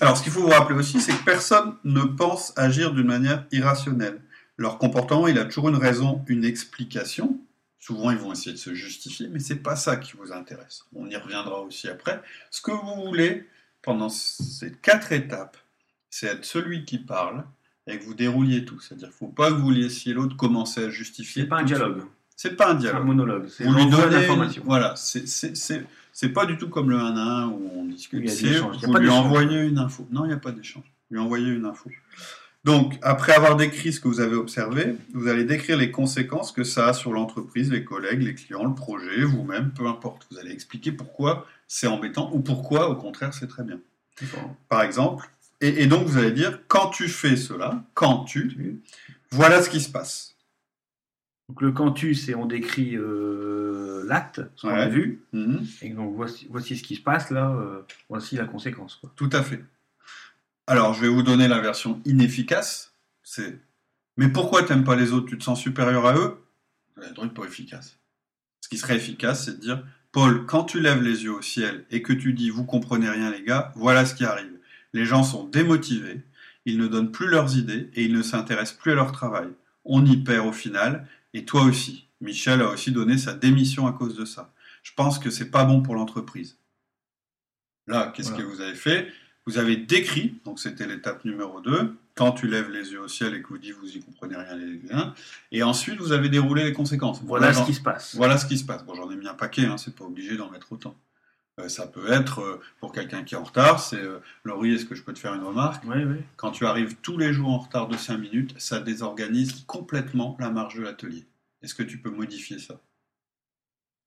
alors 0.00 0.16
ce 0.16 0.22
qu'il 0.22 0.32
faut 0.32 0.42
vous 0.42 0.48
rappeler 0.48 0.76
aussi, 0.76 1.00
c'est 1.00 1.12
que 1.12 1.24
personne 1.24 1.76
ne 1.84 2.02
pense 2.02 2.52
agir 2.56 2.92
d'une 2.92 3.06
manière 3.06 3.46
irrationnelle. 3.52 4.20
Leur 4.58 4.78
comportement, 4.78 5.28
il 5.28 5.38
a 5.38 5.44
toujours 5.44 5.70
une 5.70 5.76
raison, 5.76 6.24
une 6.28 6.44
explication. 6.44 7.40
Souvent, 7.80 8.10
ils 8.10 8.18
vont 8.18 8.32
essayer 8.32 8.52
de 8.52 8.58
se 8.58 8.74
justifier, 8.74 9.28
mais 9.28 9.38
c'est 9.38 9.62
pas 9.62 9.76
ça 9.76 9.96
qui 9.96 10.12
vous 10.16 10.32
intéresse. 10.32 10.84
On 10.94 11.08
y 11.08 11.16
reviendra 11.16 11.60
aussi 11.60 11.88
après. 11.88 12.20
Ce 12.50 12.60
que 12.60 12.72
vous 12.72 13.06
voulez 13.06 13.48
pendant 13.82 14.08
ces 14.08 14.72
quatre 14.72 15.12
étapes, 15.12 15.56
c'est 16.10 16.26
être 16.26 16.44
celui 16.44 16.84
qui 16.84 16.98
parle 16.98 17.44
et 17.86 17.98
que 17.98 18.04
vous 18.04 18.14
dérouliez 18.14 18.64
tout. 18.64 18.80
C'est-à-dire 18.80 19.08
qu'il 19.08 19.26
ne 19.26 19.30
faut 19.30 19.34
pas 19.34 19.50
que 19.50 19.56
vous 19.56 19.70
laissiez 19.70 20.12
l'autre 20.12 20.36
commencer 20.36 20.84
à 20.84 20.90
justifier. 20.90 21.42
C'est 21.42 21.48
pas 21.48 21.58
un 21.58 21.64
dialogue. 21.64 22.02
C'est 22.36 22.56
pas 22.56 22.72
un 22.72 22.74
dialogue. 22.74 22.98
C'est 22.98 23.02
un 23.02 23.06
monologue. 23.06 23.48
Vous 23.60 23.74
lui 23.74 23.86
donnez. 23.86 24.26
Voilà, 24.64 24.94
c'est 24.96 26.28
pas 26.32 26.46
du 26.46 26.58
tout 26.58 26.68
comme 26.68 26.90
le 26.90 26.98
1 26.98 27.16
à 27.16 27.20
1 27.20 27.48
où 27.48 27.70
on 27.76 27.84
discute. 27.84 28.28
C'est 28.28 28.58
vous 28.58 28.94
lui 28.96 29.08
envoyez 29.08 29.60
une 29.60 29.78
info. 29.78 30.06
Non, 30.10 30.24
il 30.24 30.28
n'y 30.28 30.34
a 30.34 30.38
pas 30.38 30.52
d'échange. 30.52 30.84
Lui 31.10 31.18
envoyez 31.20 31.48
une 31.48 31.64
info. 31.64 31.90
Donc, 32.64 32.98
après 33.02 33.32
avoir 33.32 33.56
décrit 33.56 33.92
ce 33.92 34.00
que 34.00 34.08
vous 34.08 34.20
avez 34.20 34.36
observé, 34.36 34.96
vous 35.14 35.28
allez 35.28 35.44
décrire 35.44 35.78
les 35.78 35.90
conséquences 35.90 36.52
que 36.52 36.64
ça 36.64 36.88
a 36.88 36.92
sur 36.92 37.12
l'entreprise, 37.12 37.70
les 37.70 37.84
collègues, 37.84 38.22
les 38.22 38.34
clients, 38.34 38.64
le 38.64 38.74
projet, 38.74 39.22
vous-même, 39.22 39.70
peu 39.72 39.86
importe. 39.86 40.26
Vous 40.30 40.38
allez 40.38 40.50
expliquer 40.50 40.92
pourquoi 40.92 41.46
c'est 41.66 41.86
embêtant 41.86 42.30
ou 42.32 42.40
pourquoi, 42.40 42.90
au 42.90 42.96
contraire, 42.96 43.32
c'est 43.32 43.46
très 43.46 43.62
bien. 43.62 43.80
Par 44.68 44.82
exemple, 44.82 45.30
et, 45.60 45.86
donc 45.86 46.06
vous 46.06 46.18
allez 46.18 46.30
dire, 46.30 46.60
quand 46.68 46.88
tu 46.90 47.08
fais 47.08 47.36
cela, 47.36 47.84
quand 47.94 48.24
tu, 48.24 48.80
voilà 49.30 49.62
ce 49.62 49.70
qui 49.70 49.80
se 49.80 49.90
passe. 49.90 50.36
Donc 51.48 51.62
le 51.62 51.72
quand 51.72 51.92
tu, 51.92 52.14
c'est 52.14 52.34
on 52.34 52.46
décrit 52.46 52.96
euh, 52.96 54.04
l'acte, 54.06 54.42
ce 54.56 54.66
qu'on 54.66 54.74
a 54.74 54.88
vu, 54.88 55.22
mhm. 55.32 55.66
et 55.82 55.90
donc 55.90 56.14
voici, 56.14 56.46
voici, 56.50 56.76
ce 56.76 56.82
qui 56.82 56.96
se 56.96 57.00
passe 57.00 57.30
là, 57.30 57.50
euh, 57.50 57.82
voici 58.08 58.36
la 58.36 58.44
conséquence. 58.44 59.00
Tout 59.16 59.30
à 59.32 59.42
fait. 59.42 59.64
Alors, 60.68 60.92
je 60.92 61.00
vais 61.00 61.08
vous 61.08 61.22
donner 61.22 61.48
la 61.48 61.60
version 61.60 61.98
inefficace. 62.04 62.92
C'est 63.22 63.58
Mais 64.18 64.28
pourquoi 64.28 64.62
tu 64.62 64.70
n'aimes 64.70 64.84
pas 64.84 64.96
les 64.96 65.12
autres? 65.12 65.26
Tu 65.26 65.38
te 65.38 65.42
sens 65.42 65.58
supérieur 65.58 66.04
à 66.04 66.14
eux? 66.14 66.44
Un 66.98 67.14
truc 67.14 67.32
pas 67.32 67.44
efficace. 67.44 67.98
Ce 68.60 68.68
qui 68.68 68.76
serait 68.76 68.96
efficace, 68.96 69.46
c'est 69.46 69.52
de 69.52 69.60
dire 69.62 69.82
Paul, 70.12 70.44
quand 70.44 70.64
tu 70.64 70.80
lèves 70.80 71.00
les 71.00 71.24
yeux 71.24 71.32
au 71.32 71.40
ciel 71.40 71.86
et 71.90 72.02
que 72.02 72.12
tu 72.12 72.34
dis 72.34 72.50
Vous 72.50 72.64
comprenez 72.64 73.08
rien, 73.08 73.30
les 73.30 73.42
gars, 73.42 73.72
voilà 73.76 74.04
ce 74.04 74.14
qui 74.14 74.26
arrive. 74.26 74.58
Les 74.92 75.06
gens 75.06 75.22
sont 75.22 75.44
démotivés, 75.44 76.20
ils 76.66 76.76
ne 76.76 76.86
donnent 76.86 77.12
plus 77.12 77.28
leurs 77.28 77.56
idées 77.56 77.90
et 77.94 78.04
ils 78.04 78.12
ne 78.12 78.20
s'intéressent 78.20 78.76
plus 78.76 78.92
à 78.92 78.96
leur 78.96 79.12
travail. 79.12 79.48
On 79.86 80.04
y 80.04 80.18
perd 80.18 80.46
au 80.46 80.52
final, 80.52 81.08
et 81.32 81.46
toi 81.46 81.62
aussi. 81.62 82.08
Michel 82.20 82.60
a 82.60 82.68
aussi 82.68 82.92
donné 82.92 83.16
sa 83.16 83.32
démission 83.32 83.86
à 83.86 83.92
cause 83.92 84.16
de 84.16 84.26
ça. 84.26 84.52
Je 84.82 84.92
pense 84.94 85.18
que 85.18 85.30
c'est 85.30 85.50
pas 85.50 85.64
bon 85.64 85.80
pour 85.80 85.94
l'entreprise. 85.94 86.58
Là, 87.86 88.12
qu'est-ce 88.14 88.32
que 88.32 88.42
vous 88.42 88.60
avez 88.60 88.74
fait? 88.74 89.10
Vous 89.48 89.56
avez 89.56 89.76
décrit, 89.76 90.38
donc 90.44 90.60
c'était 90.60 90.86
l'étape 90.86 91.24
numéro 91.24 91.62
2, 91.62 91.96
quand 92.14 92.32
tu 92.32 92.48
lèves 92.48 92.70
les 92.70 92.92
yeux 92.92 93.00
au 93.00 93.08
ciel 93.08 93.34
et 93.34 93.40
que 93.40 93.48
vous 93.48 93.56
dites 93.56 93.74
vous 93.80 93.96
y 93.96 94.00
comprenez 94.00 94.36
rien 94.36 94.54
les 94.56 94.78
gars, 94.86 95.14
et 95.52 95.62
ensuite 95.62 95.98
vous 95.98 96.12
avez 96.12 96.28
déroulé 96.28 96.64
les 96.64 96.74
conséquences. 96.74 97.22
Voilà, 97.22 97.54
ce 97.54 97.64
qui 97.64 97.72
se 97.72 97.80
passe. 97.80 98.14
Voilà 98.14 98.36
ce 98.36 98.44
qui 98.44 98.58
se 98.58 98.66
passe. 98.66 98.84
Bon, 98.84 98.94
j'en 98.94 99.10
ai 99.10 99.16
mis 99.16 99.26
un 99.26 99.32
paquet, 99.32 99.64
hein, 99.64 99.78
c'est 99.78 99.96
pas 99.96 100.04
obligé 100.04 100.36
d'en 100.36 100.50
mettre 100.50 100.70
autant. 100.70 100.94
Euh, 101.60 101.70
ça 101.70 101.86
peut 101.86 102.12
être, 102.12 102.40
euh, 102.40 102.60
pour 102.78 102.92
quelqu'un 102.92 103.24
qui 103.24 103.36
est 103.36 103.38
en 103.38 103.44
retard, 103.44 103.80
c'est 103.80 103.96
euh, 103.96 104.18
Laurie, 104.44 104.74
est-ce 104.74 104.84
que 104.84 104.94
je 104.94 105.02
peux 105.02 105.14
te 105.14 105.18
faire 105.18 105.32
une 105.32 105.42
remarque? 105.42 105.82
Oui, 105.86 106.04
oui. 106.04 106.16
Quand 106.36 106.50
tu 106.50 106.66
arrives 106.66 106.96
tous 106.96 107.16
les 107.16 107.32
jours 107.32 107.48
en 107.48 107.58
retard 107.58 107.88
de 107.88 107.96
5 107.96 108.18
minutes, 108.18 108.54
ça 108.58 108.80
désorganise 108.80 109.64
complètement 109.66 110.36
la 110.40 110.50
marge 110.50 110.74
de 110.74 110.82
l'atelier. 110.82 111.24
Est-ce 111.62 111.74
que 111.74 111.82
tu 111.82 111.96
peux 111.96 112.10
modifier 112.10 112.58
ça? 112.58 112.78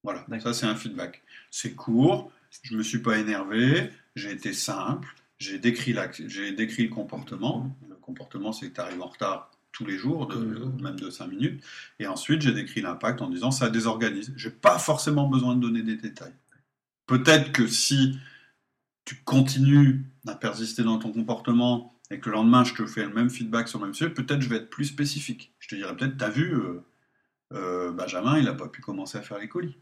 Voilà, 0.03 0.23
ça 0.39 0.53
c'est 0.53 0.67
un 0.67 0.75
feedback. 0.75 1.23
C'est 1.49 1.73
court, 1.73 2.31
je 2.61 2.75
me 2.75 2.83
suis 2.83 2.99
pas 2.99 3.17
énervé, 3.17 3.89
j'ai 4.15 4.31
été 4.31 4.53
simple, 4.53 5.07
j'ai 5.41 5.57
décrit, 5.57 5.95
décrit 6.55 6.83
le 6.83 6.89
comportement. 6.89 7.75
Le 7.89 7.95
comportement, 7.95 8.53
c'est 8.53 8.69
que 8.69 8.75
tu 8.75 8.81
arrives 8.81 9.01
en 9.01 9.07
retard 9.07 9.51
tous 9.71 9.85
les 9.85 9.97
jours, 9.97 10.27
de, 10.27 10.37
même 10.81 10.99
de 10.99 11.09
5 11.09 11.27
minutes. 11.27 11.63
Et 11.99 12.05
ensuite, 12.05 12.41
j'ai 12.41 12.53
décrit 12.53 12.81
l'impact 12.81 13.21
en 13.21 13.29
disant 13.29 13.49
ça 13.49 13.69
désorganise. 13.69 14.33
Je 14.35 14.49
n'ai 14.49 14.55
pas 14.55 14.77
forcément 14.77 15.27
besoin 15.27 15.55
de 15.55 15.61
donner 15.61 15.81
des 15.81 15.95
détails. 15.95 16.35
Peut-être 17.07 17.51
que 17.51 17.65
si 17.65 18.19
tu 19.03 19.15
continues 19.25 20.05
à 20.27 20.35
persister 20.35 20.83
dans 20.83 20.99
ton 20.99 21.11
comportement 21.11 21.95
et 22.11 22.19
que 22.19 22.29
le 22.29 22.35
lendemain, 22.35 22.63
je 22.63 22.75
te 22.75 22.85
fais 22.85 23.03
le 23.03 23.13
même 23.13 23.31
feedback 23.31 23.67
sur 23.67 23.79
le 23.79 23.85
même 23.85 23.95
sujet, 23.95 24.11
peut-être 24.11 24.41
je 24.41 24.49
vais 24.49 24.57
être 24.57 24.69
plus 24.69 24.85
spécifique. 24.85 25.53
Je 25.59 25.69
te 25.69 25.75
dirais 25.75 25.95
peut-être, 25.95 26.17
tu 26.17 26.23
as 26.23 26.29
vu, 26.29 26.53
euh, 26.53 26.83
euh, 27.53 27.91
Benjamin, 27.91 28.37
il 28.37 28.45
n'a 28.45 28.53
pas 28.53 28.67
pu 28.67 28.81
commencer 28.81 29.17
à 29.17 29.21
faire 29.21 29.39
les 29.39 29.47
colis. 29.47 29.77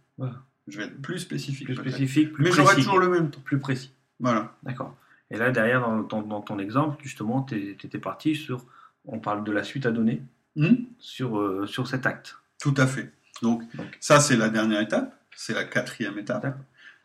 Je 0.67 0.77
vais 0.77 0.85
être 0.85 1.01
plus 1.01 1.19
spécifique. 1.19 1.65
Plus 1.65 1.75
spécifique, 1.75 2.31
Mais 2.39 2.51
j'aurai 2.51 2.75
toujours 2.75 2.99
le 2.99 3.09
même 3.09 3.29
temps. 3.29 3.41
Plus 3.41 3.59
précis. 3.59 3.91
Voilà. 4.19 4.55
D'accord. 4.63 4.95
Et 5.31 5.38
là, 5.38 5.51
derrière, 5.51 5.81
dans 5.81 6.03
ton, 6.03 6.21
dans 6.21 6.41
ton 6.41 6.59
exemple, 6.59 7.01
justement, 7.03 7.43
tu 7.43 7.77
étais 7.83 8.00
parti 8.00 8.36
sur, 8.36 8.65
on 9.05 9.19
parle 9.19 9.43
de 9.43 9.51
la 9.51 9.63
suite 9.63 9.86
à 9.86 9.91
donner, 9.91 10.21
hmm 10.55 10.75
sur, 11.00 11.39
euh, 11.39 11.65
sur 11.67 11.88
cet 11.88 12.05
acte. 12.05 12.38
Tout 12.59 12.74
à 12.77 12.88
fait. 12.88 13.12
Donc, 13.41 13.63
ça, 14.00 14.19
c'est 14.19 14.36
la 14.36 14.50
dernière 14.50 14.81
étape, 14.81 15.15
c'est 15.36 15.53
la 15.53 15.63
quatrième 15.63 16.17
étape, 16.17 16.57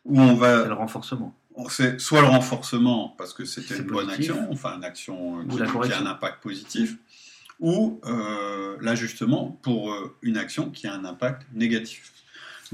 où 0.05 0.21
on 0.21 0.35
va... 0.35 0.63
C'est 0.63 0.69
le 0.69 0.75
renforcement. 0.75 1.35
C'est 1.69 2.01
soit 2.01 2.23
le 2.23 2.27
renforcement, 2.27 3.15
parce 3.17 3.33
que 3.33 3.45
c'était 3.45 3.77
une 3.77 3.85
bonne 3.85 4.11
action, 4.11 4.49
enfin 4.51 4.77
une 4.77 4.85
action 4.85 5.41
euh, 5.41 5.45
qui, 5.45 5.93
a 5.93 6.01
un 6.01 6.07
impact 6.07 6.43
positif, 6.43 6.97
ou 7.61 8.01
euh, 8.05 8.77
l'ajustement 8.81 9.59
pour 9.63 9.95
une 10.23 10.37
action 10.37 10.71
qui 10.71 10.89
a 10.89 10.95
un 10.95 11.05
impact 11.05 11.47
négatif. 11.53 12.13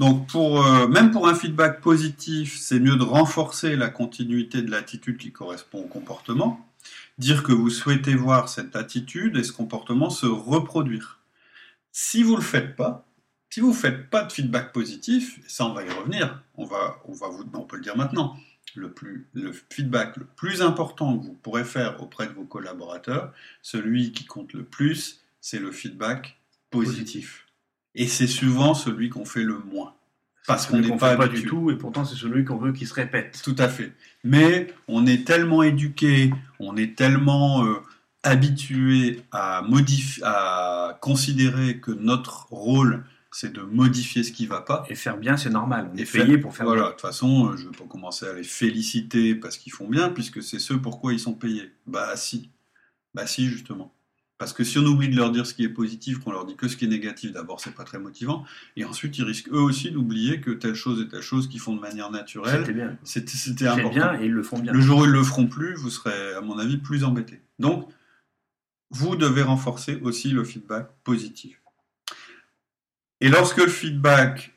Donc, 0.01 0.27
pour, 0.29 0.65
euh, 0.65 0.87
même 0.87 1.11
pour 1.11 1.27
un 1.27 1.35
feedback 1.35 1.79
positif, 1.79 2.57
c'est 2.57 2.79
mieux 2.79 2.95
de 2.95 3.03
renforcer 3.03 3.75
la 3.75 3.87
continuité 3.87 4.63
de 4.63 4.71
l'attitude 4.71 5.19
qui 5.19 5.31
correspond 5.31 5.83
au 5.83 5.87
comportement, 5.87 6.67
dire 7.19 7.43
que 7.43 7.51
vous 7.51 7.69
souhaitez 7.69 8.15
voir 8.15 8.49
cette 8.49 8.75
attitude 8.75 9.37
et 9.37 9.43
ce 9.43 9.51
comportement 9.51 10.09
se 10.09 10.25
reproduire. 10.25 11.19
Si 11.91 12.23
vous 12.23 12.31
ne 12.31 12.37
le 12.37 12.41
faites 12.41 12.75
pas, 12.75 13.05
Si 13.51 13.59
vous 13.59 13.69
ne 13.69 13.75
faites 13.75 14.09
pas 14.09 14.23
de 14.23 14.31
feedback 14.31 14.73
positif, 14.73 15.37
et 15.45 15.49
ça 15.49 15.67
on 15.67 15.73
va 15.73 15.83
y 15.83 15.89
revenir, 15.91 16.41
on, 16.55 16.65
va, 16.65 16.99
on, 17.05 17.13
va 17.13 17.27
vous, 17.27 17.45
on 17.53 17.61
peut 17.61 17.75
le 17.75 17.83
dire 17.83 17.95
maintenant, 17.95 18.35
le, 18.73 18.91
plus, 18.91 19.27
le 19.33 19.51
feedback 19.69 20.17
le 20.17 20.25
plus 20.25 20.63
important 20.63 21.19
que 21.19 21.25
vous 21.25 21.33
pourrez 21.33 21.63
faire 21.63 22.01
auprès 22.01 22.25
de 22.25 22.33
vos 22.33 22.45
collaborateurs, 22.45 23.33
celui 23.61 24.13
qui 24.13 24.25
compte 24.25 24.53
le 24.53 24.63
plus, 24.63 25.21
c'est 25.41 25.59
le 25.59 25.71
feedback 25.71 26.39
positif. 26.71 27.40
Et 27.95 28.07
c'est 28.07 28.27
souvent 28.27 28.73
celui 28.73 29.09
qu'on 29.09 29.25
fait 29.25 29.43
le 29.43 29.59
moins. 29.59 29.93
Parce 30.47 30.65
qu'on 30.65 30.79
n'est 30.79 30.97
pas, 30.97 31.15
pas 31.15 31.27
du 31.27 31.43
tout, 31.43 31.69
et 31.69 31.77
pourtant 31.77 32.03
c'est 32.03 32.15
celui 32.15 32.45
qu'on 32.45 32.57
veut 32.57 32.73
qui 32.73 32.87
se 32.87 32.93
répète. 32.95 33.39
Tout 33.43 33.55
à 33.59 33.69
fait. 33.69 33.93
Mais 34.23 34.73
on 34.87 35.05
est 35.05 35.25
tellement 35.25 35.61
éduqué, 35.61 36.33
on 36.59 36.75
est 36.77 36.97
tellement 36.97 37.63
euh, 37.63 37.75
habitué 38.23 39.21
à, 39.31 39.63
à 40.23 40.97
considérer 40.99 41.77
que 41.77 41.91
notre 41.91 42.47
rôle 42.51 43.03
c'est 43.31 43.53
de 43.53 43.61
modifier 43.61 44.23
ce 44.23 44.31
qui 44.31 44.45
va 44.45 44.61
pas. 44.61 44.85
Et 44.89 44.95
faire 44.95 45.17
bien, 45.17 45.37
c'est 45.37 45.49
normal. 45.49 45.89
On 45.93 45.97
est 45.97 46.11
payé 46.11 46.37
pour 46.37 46.55
faire 46.55 46.65
voilà, 46.65 46.87
de 46.87 46.89
toute 46.89 47.01
façon, 47.01 47.47
euh, 47.47 47.57
je 47.57 47.65
ne 47.65 47.71
vais 47.71 47.77
pas 47.77 47.85
commencer 47.85 48.27
à 48.27 48.33
les 48.33 48.43
féliciter 48.43 49.35
parce 49.35 49.57
qu'ils 49.57 49.71
font 49.71 49.87
bien, 49.87 50.09
puisque 50.09 50.43
c'est 50.43 50.59
ce 50.59 50.73
pourquoi 50.73 51.13
ils 51.13 51.19
sont 51.19 51.33
payés. 51.33 51.71
Bah 51.87 52.15
si. 52.17 52.49
Bah 53.13 53.25
si, 53.25 53.47
justement. 53.47 53.93
Parce 54.41 54.53
que 54.53 54.63
si 54.63 54.79
on 54.79 54.85
oublie 54.87 55.07
de 55.07 55.15
leur 55.15 55.29
dire 55.29 55.45
ce 55.45 55.53
qui 55.53 55.63
est 55.63 55.69
positif, 55.69 56.17
qu'on 56.17 56.31
leur 56.31 56.47
dit 56.47 56.55
que 56.55 56.67
ce 56.67 56.75
qui 56.75 56.85
est 56.85 56.87
négatif, 56.87 57.31
d'abord, 57.31 57.59
c'est 57.59 57.75
pas 57.75 57.83
très 57.83 57.99
motivant. 57.99 58.43
Et 58.75 58.83
ensuite, 58.85 59.15
ils 59.19 59.23
risquent 59.23 59.49
eux 59.49 59.61
aussi 59.61 59.91
d'oublier 59.91 60.41
que 60.41 60.49
telle 60.49 60.73
chose 60.73 60.99
et 60.99 61.07
telle 61.07 61.21
chose 61.21 61.47
qu'ils 61.47 61.59
font 61.59 61.75
de 61.75 61.79
manière 61.79 62.09
naturelle. 62.09 62.61
C'était 62.61 62.73
bien. 62.73 62.97
C'était 63.03 63.67
important. 63.67 63.89
bien 63.91 64.19
et 64.19 64.25
ils 64.25 64.31
le 64.31 64.41
font 64.41 64.57
bien. 64.57 64.73
Le 64.73 64.81
jour 64.81 65.01
où 65.01 65.05
ils 65.05 65.11
le 65.11 65.21
feront 65.21 65.45
plus, 65.45 65.75
vous 65.75 65.91
serez, 65.91 66.33
à 66.33 66.41
mon 66.41 66.57
avis, 66.57 66.77
plus 66.77 67.03
embêté. 67.03 67.39
Donc, 67.59 67.87
vous 68.89 69.15
devez 69.15 69.43
renforcer 69.43 69.99
aussi 70.01 70.31
le 70.31 70.43
feedback 70.43 70.89
positif. 71.03 71.61
Et 73.19 73.29
lorsque 73.29 73.57
le 73.57 73.67
feedback 73.67 74.55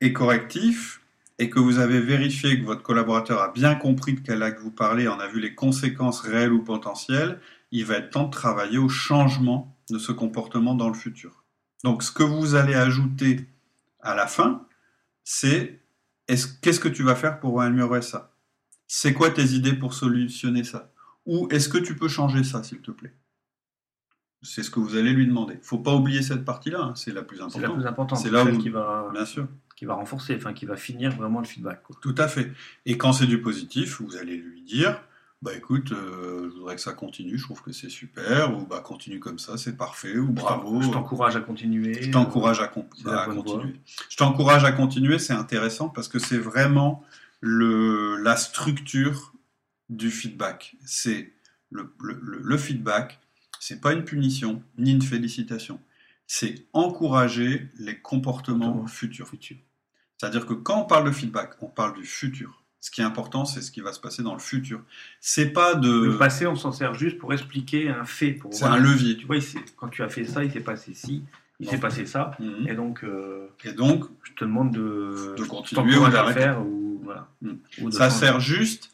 est 0.00 0.14
correctif 0.14 1.02
et 1.38 1.50
que 1.50 1.58
vous 1.58 1.78
avez 1.78 2.00
vérifié 2.00 2.58
que 2.58 2.64
votre 2.64 2.82
collaborateur 2.82 3.42
a 3.42 3.52
bien 3.52 3.74
compris 3.74 4.14
de 4.14 4.20
quel 4.20 4.42
acte 4.42 4.60
vous 4.60 4.70
parlez, 4.70 5.08
en 5.08 5.20
a 5.20 5.26
vu 5.26 5.40
les 5.40 5.54
conséquences 5.54 6.20
réelles 6.20 6.54
ou 6.54 6.62
potentielles, 6.62 7.38
il 7.76 7.84
va 7.84 7.96
être 7.96 8.10
temps 8.10 8.24
de 8.24 8.30
travailler 8.30 8.78
au 8.78 8.88
changement 8.88 9.76
de 9.90 9.98
ce 9.98 10.10
comportement 10.10 10.74
dans 10.74 10.88
le 10.88 10.94
futur. 10.94 11.44
Donc 11.84 12.02
ce 12.02 12.10
que 12.10 12.22
vous 12.22 12.54
allez 12.54 12.74
ajouter 12.74 13.46
à 14.00 14.14
la 14.14 14.26
fin, 14.26 14.66
c'est 15.24 15.80
qu'est-ce 16.26 16.80
que 16.80 16.88
tu 16.88 17.02
vas 17.02 17.14
faire 17.14 17.38
pour 17.38 17.60
améliorer 17.60 18.02
ça? 18.02 18.32
C'est 18.86 19.12
quoi 19.12 19.30
tes 19.30 19.48
idées 19.48 19.74
pour 19.74 19.92
solutionner 19.92 20.64
ça? 20.64 20.90
Ou 21.26 21.48
est-ce 21.50 21.68
que 21.68 21.78
tu 21.78 21.96
peux 21.96 22.08
changer 22.08 22.44
ça, 22.44 22.62
s'il 22.62 22.80
te 22.80 22.90
plaît? 22.90 23.12
C'est 24.42 24.62
ce 24.62 24.70
que 24.70 24.80
vous 24.80 24.96
allez 24.96 25.12
lui 25.12 25.26
demander. 25.26 25.54
Il 25.54 25.60
ne 25.60 25.64
faut 25.64 25.78
pas 25.78 25.94
oublier 25.94 26.22
cette 26.22 26.44
partie-là, 26.44 26.80
hein, 26.80 26.94
c'est 26.94 27.12
la 27.12 27.22
plus 27.22 27.42
importante. 27.42 27.60
C'est 27.60 27.68
la 27.68 27.74
plus 27.74 27.86
importante. 27.86 28.18
C'est 28.20 28.30
là 28.30 28.44
où 28.44 28.58
qui 28.58 28.68
va, 28.70 29.10
bien 29.12 29.24
sûr, 29.24 29.48
qui 29.74 29.84
va 29.84 29.94
renforcer, 29.94 30.34
enfin 30.36 30.54
qui 30.54 30.66
va 30.66 30.76
finir 30.76 31.14
vraiment 31.14 31.40
le 31.40 31.46
feedback. 31.46 31.82
Tout 32.00 32.14
à 32.16 32.28
fait. 32.28 32.52
Et 32.86 32.96
quand 32.96 33.12
c'est 33.12 33.26
du 33.26 33.42
positif, 33.42 34.00
vous 34.00 34.16
allez 34.16 34.36
lui 34.36 34.62
dire, 34.62 35.02
bah 35.42 35.52
écoute, 35.54 35.92
euh, 35.92 36.50
je 36.50 36.56
voudrais 36.56 36.76
que 36.76 36.80
ça 36.80 36.94
continue, 36.94 37.36
je 37.36 37.44
trouve 37.44 37.62
que 37.62 37.72
c'est 37.72 37.90
super, 37.90 38.56
ou 38.56 38.64
bah 38.64 38.80
continue 38.80 39.20
comme 39.20 39.38
ça, 39.38 39.58
c'est 39.58 39.76
parfait, 39.76 40.16
ou 40.16 40.32
bravo. 40.32 40.80
Je 40.80 40.90
t'encourage 40.90 41.36
à 41.36 41.40
continuer. 41.40 42.02
Je 42.02 42.10
t'encourage 42.10 42.60
à, 42.60 42.68
continuer. 42.68 43.74
Je 44.08 44.16
t'encourage 44.16 44.64
à 44.64 44.72
continuer, 44.72 45.18
c'est 45.18 45.34
intéressant 45.34 45.90
parce 45.90 46.08
que 46.08 46.18
c'est 46.18 46.38
vraiment 46.38 47.04
le, 47.40 48.16
la 48.16 48.36
structure 48.36 49.34
du 49.90 50.10
feedback. 50.10 50.76
C'est 50.84 51.32
le, 51.70 51.94
le, 52.00 52.18
le 52.42 52.56
feedback, 52.56 53.20
c'est 53.60 53.80
pas 53.80 53.92
une 53.92 54.04
punition 54.04 54.62
ni 54.78 54.92
une 54.92 55.02
félicitation. 55.02 55.80
C'est 56.26 56.66
encourager 56.72 57.70
les 57.78 58.00
comportements 58.00 58.86
futurs. 58.86 59.30
C'est-à-dire 60.18 60.46
que 60.46 60.54
quand 60.54 60.82
on 60.82 60.84
parle 60.84 61.04
de 61.06 61.12
feedback, 61.12 61.52
on 61.60 61.68
parle 61.68 61.94
du 61.94 62.04
futur. 62.04 62.64
Ce 62.86 62.90
qui 62.92 63.00
est 63.00 63.04
important, 63.04 63.44
c'est 63.44 63.62
ce 63.62 63.72
qui 63.72 63.80
va 63.80 63.92
se 63.92 63.98
passer 63.98 64.22
dans 64.22 64.32
le 64.32 64.38
futur. 64.38 64.80
C'est 65.20 65.48
pas 65.48 65.74
de. 65.74 65.90
Le 65.90 66.18
passé, 66.18 66.46
on 66.46 66.54
s'en 66.54 66.70
sert 66.70 66.94
juste 66.94 67.18
pour 67.18 67.32
expliquer 67.32 67.88
un 67.88 68.04
fait. 68.04 68.38
C'est 68.52 68.64
un 68.64 68.76
levier. 68.76 69.16
Tu 69.16 69.26
vois, 69.26 69.38
quand 69.76 69.88
tu 69.88 70.04
as 70.04 70.08
fait 70.08 70.22
ça, 70.22 70.44
il 70.44 70.52
s'est 70.52 70.60
passé 70.60 70.94
ci, 70.94 71.24
il 71.58 71.68
s'est 71.68 71.80
passé 71.80 72.06
ça, 72.06 72.36
mhm. 72.38 72.68
et 72.68 72.74
donc. 72.74 73.02
Euh, 73.02 73.48
et 73.64 73.72
donc. 73.72 74.04
Je 74.22 74.34
te 74.34 74.44
demande 74.44 74.70
de. 74.70 75.34
De 75.36 75.42
continuer 75.42 75.96
ou 75.96 76.04
à 76.04 76.32
faire 76.32 76.64
ou 76.64 77.00
voilà. 77.02 77.26
Mhm. 77.42 77.90
ça 77.90 78.08
sert 78.08 78.38
juste 78.38 78.92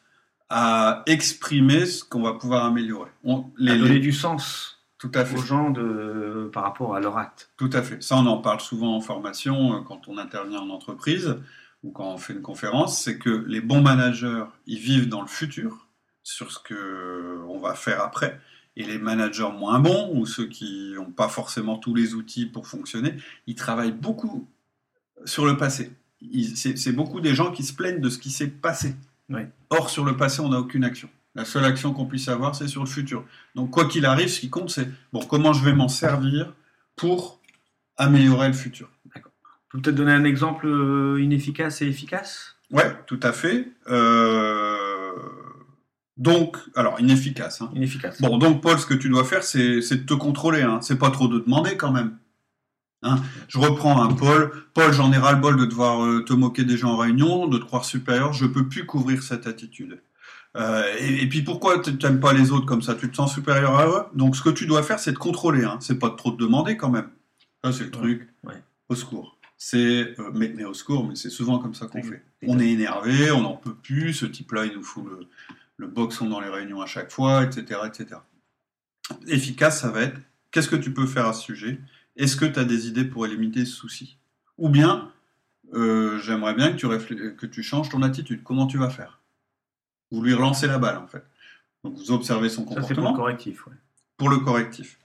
à 0.49 1.02
exprimer 1.04 1.84
ce 1.84 2.02
qu'on 2.02 2.22
va 2.22 2.32
pouvoir 2.32 2.64
améliorer. 2.64 3.11
On, 3.25 3.44
les, 3.58 3.72
à 3.72 3.76
donner 3.76 3.99
du 3.99 4.12
sens 4.12 4.82
tout 4.96 5.12
à 5.12 5.26
fait. 5.26 5.37
aux 5.37 5.42
gens 5.42 5.68
de, 5.68 6.49
par 6.50 6.62
rapport 6.62 6.94
à 6.94 7.00
leur 7.00 7.18
acte. 7.18 7.50
Tout 7.58 7.68
à 7.75 7.82
fait. 7.82 8.02
Ça, 8.02 8.16
on 8.16 8.25
en 8.25 8.38
parle 8.38 8.61
souvent 8.61 8.96
en 8.96 9.02
formation 9.02 9.75
euh, 9.75 9.80
quand 9.87 10.08
on 10.08 10.16
intervient 10.16 10.61
en 10.61 10.70
entreprise 10.70 11.37
ou 11.82 11.90
quand 11.90 12.12
on 12.12 12.18
fait 12.18 12.32
une 12.32 12.42
conférence, 12.42 13.02
c'est 13.02 13.18
que 13.18 13.44
les 13.48 13.60
bons 13.60 13.80
managers, 13.80 14.44
ils 14.66 14.78
vivent 14.78 15.08
dans 15.08 15.20
le 15.20 15.28
futur 15.28 15.88
sur 16.22 16.52
ce 16.52 16.58
que 16.58 17.40
on 17.48 17.58
va 17.58 17.74
faire 17.74 18.00
après. 18.00 18.40
Et 18.76 18.84
les 18.84 18.98
managers 18.98 19.50
moins 19.52 19.80
bons, 19.80 20.10
ou 20.14 20.24
ceux 20.24 20.46
qui 20.46 20.92
n'ont 20.94 21.10
pas 21.10 21.28
forcément 21.28 21.76
tous 21.76 21.94
les 21.94 22.14
outils 22.14 22.46
pour 22.46 22.66
fonctionner, 22.66 23.16
ils 23.46 23.54
travaillent 23.54 23.92
beaucoup 23.92 24.48
sur 25.24 25.44
le 25.44 25.56
passé. 25.56 25.92
C'est 26.54 26.92
beaucoup 26.92 27.20
des 27.20 27.34
gens 27.34 27.50
qui 27.50 27.64
se 27.64 27.74
plaignent 27.74 28.00
de 28.00 28.08
ce 28.08 28.18
qui 28.18 28.30
s'est 28.30 28.48
passé. 28.48 28.94
Or, 29.70 29.90
sur 29.90 30.04
le 30.04 30.16
passé, 30.16 30.40
on 30.40 30.50
n'a 30.50 30.58
aucune 30.58 30.84
action. 30.84 31.08
La 31.34 31.44
seule 31.44 31.64
action 31.64 31.92
qu'on 31.92 32.06
puisse 32.06 32.28
avoir, 32.28 32.54
c'est 32.54 32.68
sur 32.68 32.82
le 32.82 32.88
futur. 32.88 33.24
Donc, 33.54 33.70
quoi 33.70 33.86
qu'il 33.86 34.06
arrive, 34.06 34.28
ce 34.28 34.40
qui 34.40 34.50
compte, 34.50 34.70
c'est 34.70 34.88
bon, 35.12 35.20
comment 35.20 35.52
je 35.52 35.64
vais 35.64 35.72
m'en 35.72 35.88
servir 35.88 36.54
pour 36.96 37.40
améliorer 37.96 38.48
le 38.48 38.54
futur. 38.54 38.90
Peut-être 39.72 39.94
donner 39.94 40.12
un 40.12 40.24
exemple 40.24 40.66
euh, 40.66 41.20
inefficace 41.22 41.82
et 41.82 41.86
efficace? 41.86 42.56
Ouais, 42.70 42.96
tout 43.06 43.20
à 43.22 43.32
fait. 43.32 43.68
Euh, 43.88 45.12
donc, 46.16 46.56
alors, 46.74 47.00
inefficace. 47.00 47.62
Hein. 47.62 47.70
Inefficace. 47.74 48.20
Bon, 48.20 48.38
donc, 48.38 48.62
Paul, 48.62 48.78
ce 48.78 48.86
que 48.86 48.94
tu 48.94 49.08
dois 49.08 49.24
faire, 49.24 49.42
c'est 49.42 49.80
de 49.80 50.06
te 50.06 50.14
contrôler. 50.14 50.62
Hein. 50.62 50.80
C'est 50.82 50.98
pas 50.98 51.10
trop 51.10 51.28
de 51.28 51.38
demander 51.38 51.76
quand 51.76 51.90
même. 51.92 52.18
Hein. 53.02 53.16
Je 53.48 53.58
reprends 53.58 54.02
un 54.02 54.12
Paul. 54.14 54.52
Paul, 54.74 54.92
j'en 54.92 55.12
ai 55.12 55.16
ras 55.16 55.32
le 55.32 55.40
bol 55.40 55.56
de 55.56 55.64
devoir 55.64 56.04
euh, 56.04 56.24
te 56.24 56.32
moquer 56.32 56.64
des 56.64 56.76
gens 56.76 56.92
en 56.92 56.96
réunion, 56.96 57.48
de 57.48 57.58
te 57.58 57.64
croire 57.64 57.84
supérieur. 57.84 58.32
Je 58.32 58.46
peux 58.46 58.68
plus 58.68 58.86
couvrir 58.86 59.22
cette 59.22 59.46
attitude. 59.46 60.00
Euh, 60.56 60.84
et, 61.00 61.26
puis 61.28 61.42
pourquoi 61.42 61.80
tu 61.80 61.92
n'aimes 61.94 62.20
pas 62.20 62.32
les 62.32 62.52
autres 62.52 62.66
comme 62.66 62.82
ça? 62.82 62.94
Tu 62.94 63.10
te 63.10 63.16
sens 63.16 63.32
supérieur 63.32 63.78
à 63.78 63.86
eux? 63.86 64.04
Donc 64.14 64.36
ce 64.36 64.42
que 64.42 64.50
tu 64.50 64.66
dois 64.66 64.82
faire, 64.82 64.98
c'est 64.98 65.12
de 65.12 65.18
contrôler. 65.18 65.64
Hein. 65.64 65.78
C'est 65.80 65.98
pas 65.98 66.10
trop 66.10 66.30
te 66.30 66.38
demander 66.42 66.76
quand 66.76 66.90
même. 66.90 67.08
Ça, 67.64 67.72
c'est 67.72 67.84
le 67.84 67.90
truc. 67.90 68.28
Au 68.88 68.94
secours. 68.94 69.38
C'est 69.64 70.19
euh, 70.19 70.33
mais, 70.35 70.64
au 70.64 70.75
secours, 70.75 71.07
mais 71.07 71.14
c'est 71.14 71.31
souvent 71.31 71.61
comme 71.61 71.73
ça 71.73 71.87
qu'on 71.87 72.02
fait. 72.02 72.25
On 72.49 72.59
est 72.59 72.71
énervé, 72.71 73.31
on 73.31 73.42
n'en 73.42 73.54
peut 73.54 73.76
plus. 73.76 74.12
Ce 74.12 74.26
type-là, 74.26 74.66
il 74.66 74.73
nous 74.73 74.83
fout 74.83 75.04
le, 75.09 75.28
le 75.76 75.87
boxon 75.87 76.28
dans 76.28 76.40
les 76.40 76.49
réunions 76.49 76.81
à 76.81 76.87
chaque 76.87 77.12
fois, 77.12 77.45
etc., 77.45 77.78
etc. 77.87 78.16
Efficace, 79.28 79.81
ça 79.81 79.92
va 79.92 80.02
être 80.02 80.21
qu'est-ce 80.50 80.69
que 80.69 80.75
tu 80.75 80.92
peux 80.92 81.07
faire 81.07 81.26
à 81.26 81.33
ce 81.33 81.42
sujet? 81.42 81.78
Est-ce 82.16 82.35
que 82.35 82.45
tu 82.45 82.59
as 82.59 82.64
des 82.64 82.88
idées 82.88 83.04
pour 83.04 83.25
éliminer 83.25 83.64
ce 83.64 83.76
souci? 83.76 84.19
Ou 84.59 84.69
bien, 84.69 85.12
euh, 85.75 86.19
j'aimerais 86.19 86.54
bien 86.54 86.73
que 86.73 86.76
tu, 86.76 87.37
que 87.37 87.47
tu 87.47 87.62
changes 87.62 87.88
ton 87.88 88.02
attitude. 88.02 88.42
Comment 88.42 88.66
tu 88.66 88.78
vas 88.78 88.90
faire? 88.90 89.21
Vous 90.11 90.23
lui 90.23 90.35
relancez 90.35 90.66
la 90.66 90.78
balle, 90.78 90.97
en 90.97 91.07
fait. 91.07 91.25
Donc, 91.85 91.95
vous 91.95 92.11
observez 92.11 92.49
son 92.49 92.64
comportement. 92.64 92.88
Ça, 92.88 92.95
c'est 92.97 93.00
pour 93.00 93.11
le 93.11 93.16
correctif, 93.16 93.64
Pour 94.16 94.28
le 94.28 94.38
correctif. 94.38 94.99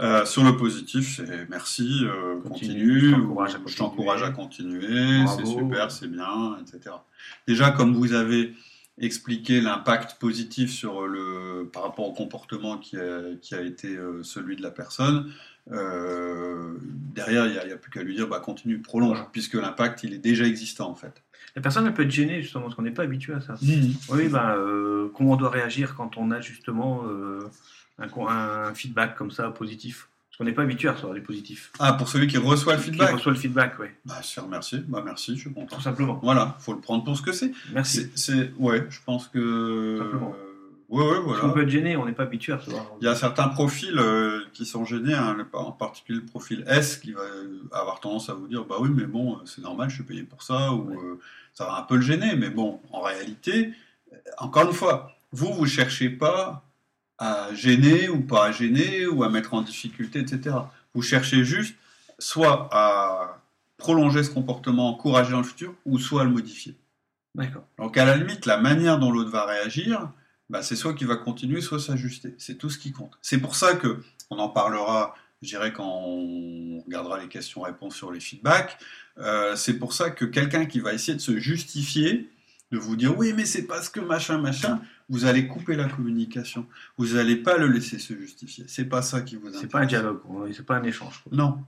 Euh, 0.00 0.24
sur 0.24 0.42
le 0.44 0.56
positif, 0.56 1.16
c'est 1.16 1.48
merci, 1.50 2.00
euh, 2.04 2.40
continue, 2.40 3.14
je 3.66 3.76
t'encourage 3.76 4.22
à 4.22 4.30
continuer, 4.30 5.26
c'est 5.36 5.46
super, 5.46 5.90
c'est 5.90 6.08
bien, 6.08 6.56
etc. 6.62 6.96
Déjà, 7.46 7.70
comme 7.70 7.94
vous 7.94 8.14
avez 8.14 8.54
expliqué 8.98 9.60
l'impact 9.60 10.18
positif 10.18 10.70
sur 10.70 11.06
le, 11.06 11.68
par 11.72 11.82
rapport 11.82 12.08
au 12.08 12.12
comportement 12.12 12.78
qui 12.78 12.96
a, 12.96 13.34
qui 13.40 13.54
a 13.54 13.60
été 13.60 13.98
celui 14.22 14.56
de 14.56 14.62
la 14.62 14.70
personne, 14.70 15.30
euh, 15.72 16.74
derrière, 17.14 17.46
il 17.46 17.52
n'y 17.52 17.72
a, 17.72 17.76
plus 17.76 17.90
qu'à 17.90 18.02
lui 18.02 18.14
dire 18.14 18.28
bah, 18.28 18.40
continue, 18.40 18.78
prolonge, 18.78 19.24
puisque 19.32 19.54
l'impact 19.54 20.02
il 20.02 20.14
est 20.14 20.18
déjà 20.18 20.44
existant 20.44 20.90
en 20.90 20.94
fait. 20.94 21.22
La 21.56 21.62
personne 21.62 21.86
elle 21.86 21.94
peut 21.94 22.02
être 22.02 22.10
gênée 22.10 22.42
justement 22.42 22.64
parce 22.64 22.74
qu'on 22.74 22.82
n'est 22.82 22.90
pas 22.90 23.02
habitué 23.02 23.34
à 23.34 23.40
ça. 23.40 23.54
Mmh. 23.54 23.92
Oui, 24.10 24.30
euh, 24.32 25.08
comment 25.14 25.32
on 25.32 25.36
doit 25.36 25.50
réagir 25.50 25.94
quand 25.94 26.16
on 26.16 26.30
a 26.30 26.40
justement 26.40 27.02
euh, 27.06 27.40
un, 28.00 28.26
un, 28.26 28.74
feedback 28.74 29.16
comme 29.16 29.30
ça 29.30 29.50
positif 29.50 30.08
Parce 30.28 30.38
qu'on 30.38 30.44
n'est 30.44 30.52
pas 30.52 30.62
habitué 30.62 30.88
à 30.88 30.92
recevoir 30.92 31.14
du 31.14 31.22
positif. 31.22 31.72
Ah, 31.78 31.92
pour 31.92 32.08
celui 32.08 32.26
qui 32.26 32.38
reçoit 32.38 32.74
le 32.74 32.80
feedback 32.80 33.08
Qui 33.08 33.14
reçoit 33.14 33.32
le 33.32 33.38
feedback, 33.38 33.74
oui. 33.78 33.86
Bah, 34.04 34.22
se 34.22 34.40
remercier, 34.40 34.80
bah, 34.86 35.02
merci, 35.04 35.36
je 35.36 35.40
suis 35.40 35.52
content. 35.52 35.76
Tout 35.76 35.82
simplement. 35.82 36.18
Voilà, 36.22 36.56
faut 36.60 36.72
le 36.72 36.80
prendre 36.80 37.04
pour 37.04 37.16
ce 37.16 37.22
que 37.22 37.32
c'est. 37.32 37.52
Merci. 37.72 38.10
C'est, 38.14 38.52
ouais, 38.58 38.86
je 38.90 38.98
pense 39.04 39.28
que. 39.28 39.98
simplement. 39.98 40.34
Ouais, 40.90 41.04
ouais, 41.04 41.20
voilà. 41.20 41.44
On 41.46 41.52
peut 41.52 41.62
être 41.62 41.68
gêné, 41.68 41.96
on 41.96 42.04
n'est 42.04 42.12
pas 42.12 42.24
habitué 42.24 42.52
à 42.52 42.56
recevoir. 42.56 42.84
Il 43.00 43.04
y 43.04 43.08
a 43.08 43.14
certains 43.14 43.46
profils 43.46 43.96
euh, 43.96 44.40
qui 44.52 44.66
sont 44.66 44.84
gênés, 44.84 45.14
hein, 45.14 45.36
en 45.52 45.70
particulier 45.70 46.18
le 46.18 46.26
profil 46.26 46.64
S 46.66 46.96
qui 46.96 47.12
va 47.12 47.22
avoir 47.70 48.00
tendance 48.00 48.28
à 48.28 48.34
vous 48.34 48.48
dire 48.48 48.64
bah 48.64 48.74
oui, 48.80 48.90
mais 48.92 49.04
bon, 49.04 49.38
c'est 49.44 49.62
normal, 49.62 49.88
je 49.88 49.94
suis 49.94 50.04
payé 50.04 50.24
pour 50.24 50.42
ça, 50.42 50.72
ou 50.72 50.90
euh, 50.90 51.20
ça 51.54 51.66
va 51.66 51.78
un 51.78 51.82
peu 51.82 51.94
le 51.94 52.02
gêner, 52.02 52.34
mais 52.34 52.50
bon, 52.50 52.80
en 52.90 53.02
réalité, 53.02 53.72
euh, 54.12 54.16
encore 54.38 54.66
une 54.66 54.72
fois, 54.72 55.12
vous, 55.30 55.52
vous 55.52 55.66
cherchez 55.66 56.10
pas 56.10 56.64
à 57.20 57.54
gêner 57.54 58.08
ou 58.08 58.20
pas 58.22 58.46
à 58.46 58.52
gêner 58.52 59.06
ou 59.06 59.22
à 59.22 59.28
mettre 59.28 59.54
en 59.54 59.62
difficulté, 59.62 60.18
etc. 60.18 60.56
Vous 60.94 61.02
cherchez 61.02 61.44
juste 61.44 61.76
soit 62.18 62.68
à 62.72 63.40
prolonger 63.76 64.24
ce 64.24 64.30
comportement, 64.30 64.88
encourager 64.88 65.32
dans 65.32 65.38
le 65.38 65.44
futur, 65.44 65.74
ou 65.86 65.98
soit 65.98 66.24
le 66.24 66.30
modifier. 66.30 66.74
D'accord. 67.34 67.64
Donc 67.78 67.96
à 67.96 68.04
la 68.04 68.16
limite, 68.16 68.46
la 68.46 68.58
manière 68.58 68.98
dont 68.98 69.12
l'autre 69.12 69.30
va 69.30 69.46
réagir, 69.46 70.10
bah, 70.48 70.62
c'est 70.62 70.76
soit 70.76 70.94
qu'il 70.94 71.06
va 71.06 71.16
continuer, 71.16 71.60
soit 71.60 71.78
s'ajuster. 71.78 72.34
C'est 72.38 72.56
tout 72.56 72.70
ce 72.70 72.78
qui 72.78 72.92
compte. 72.92 73.16
C'est 73.22 73.38
pour 73.38 73.54
ça 73.54 73.74
que 73.74 74.02
on 74.30 74.38
en 74.38 74.48
parlera, 74.48 75.14
je 75.42 75.48
dirais, 75.48 75.72
quand 75.72 75.86
on 75.86 76.80
regardera 76.84 77.20
les 77.20 77.28
questions-réponses 77.28 77.94
sur 77.94 78.12
les 78.12 78.20
feedbacks. 78.20 78.78
Euh, 79.18 79.56
c'est 79.56 79.78
pour 79.78 79.92
ça 79.92 80.10
que 80.10 80.24
quelqu'un 80.24 80.66
qui 80.66 80.80
va 80.80 80.92
essayer 80.92 81.14
de 81.14 81.22
se 81.22 81.38
justifier, 81.38 82.30
de 82.70 82.78
vous 82.78 82.96
dire 82.96 83.16
oui, 83.18 83.32
mais 83.34 83.44
c'est 83.44 83.66
parce 83.66 83.88
que 83.88 84.00
machin, 84.00 84.38
machin, 84.38 84.80
vous 85.08 85.24
allez 85.24 85.46
couper 85.46 85.74
la 85.76 85.88
communication. 85.88 86.66
Vous 86.96 87.14
n'allez 87.14 87.36
pas 87.36 87.58
le 87.58 87.66
laisser 87.66 87.98
se 87.98 88.14
justifier. 88.14 88.64
C'est 88.68 88.84
pas 88.84 89.02
ça 89.02 89.22
qui 89.22 89.36
vous 89.36 89.48
intéresse. 89.48 89.62
C'est 89.62 89.70
pas 89.70 89.80
un 89.80 89.86
dialogue, 89.86 90.20
c'est 90.52 90.66
pas 90.66 90.76
un 90.76 90.84
échange. 90.84 91.24
Non. 91.32 91.58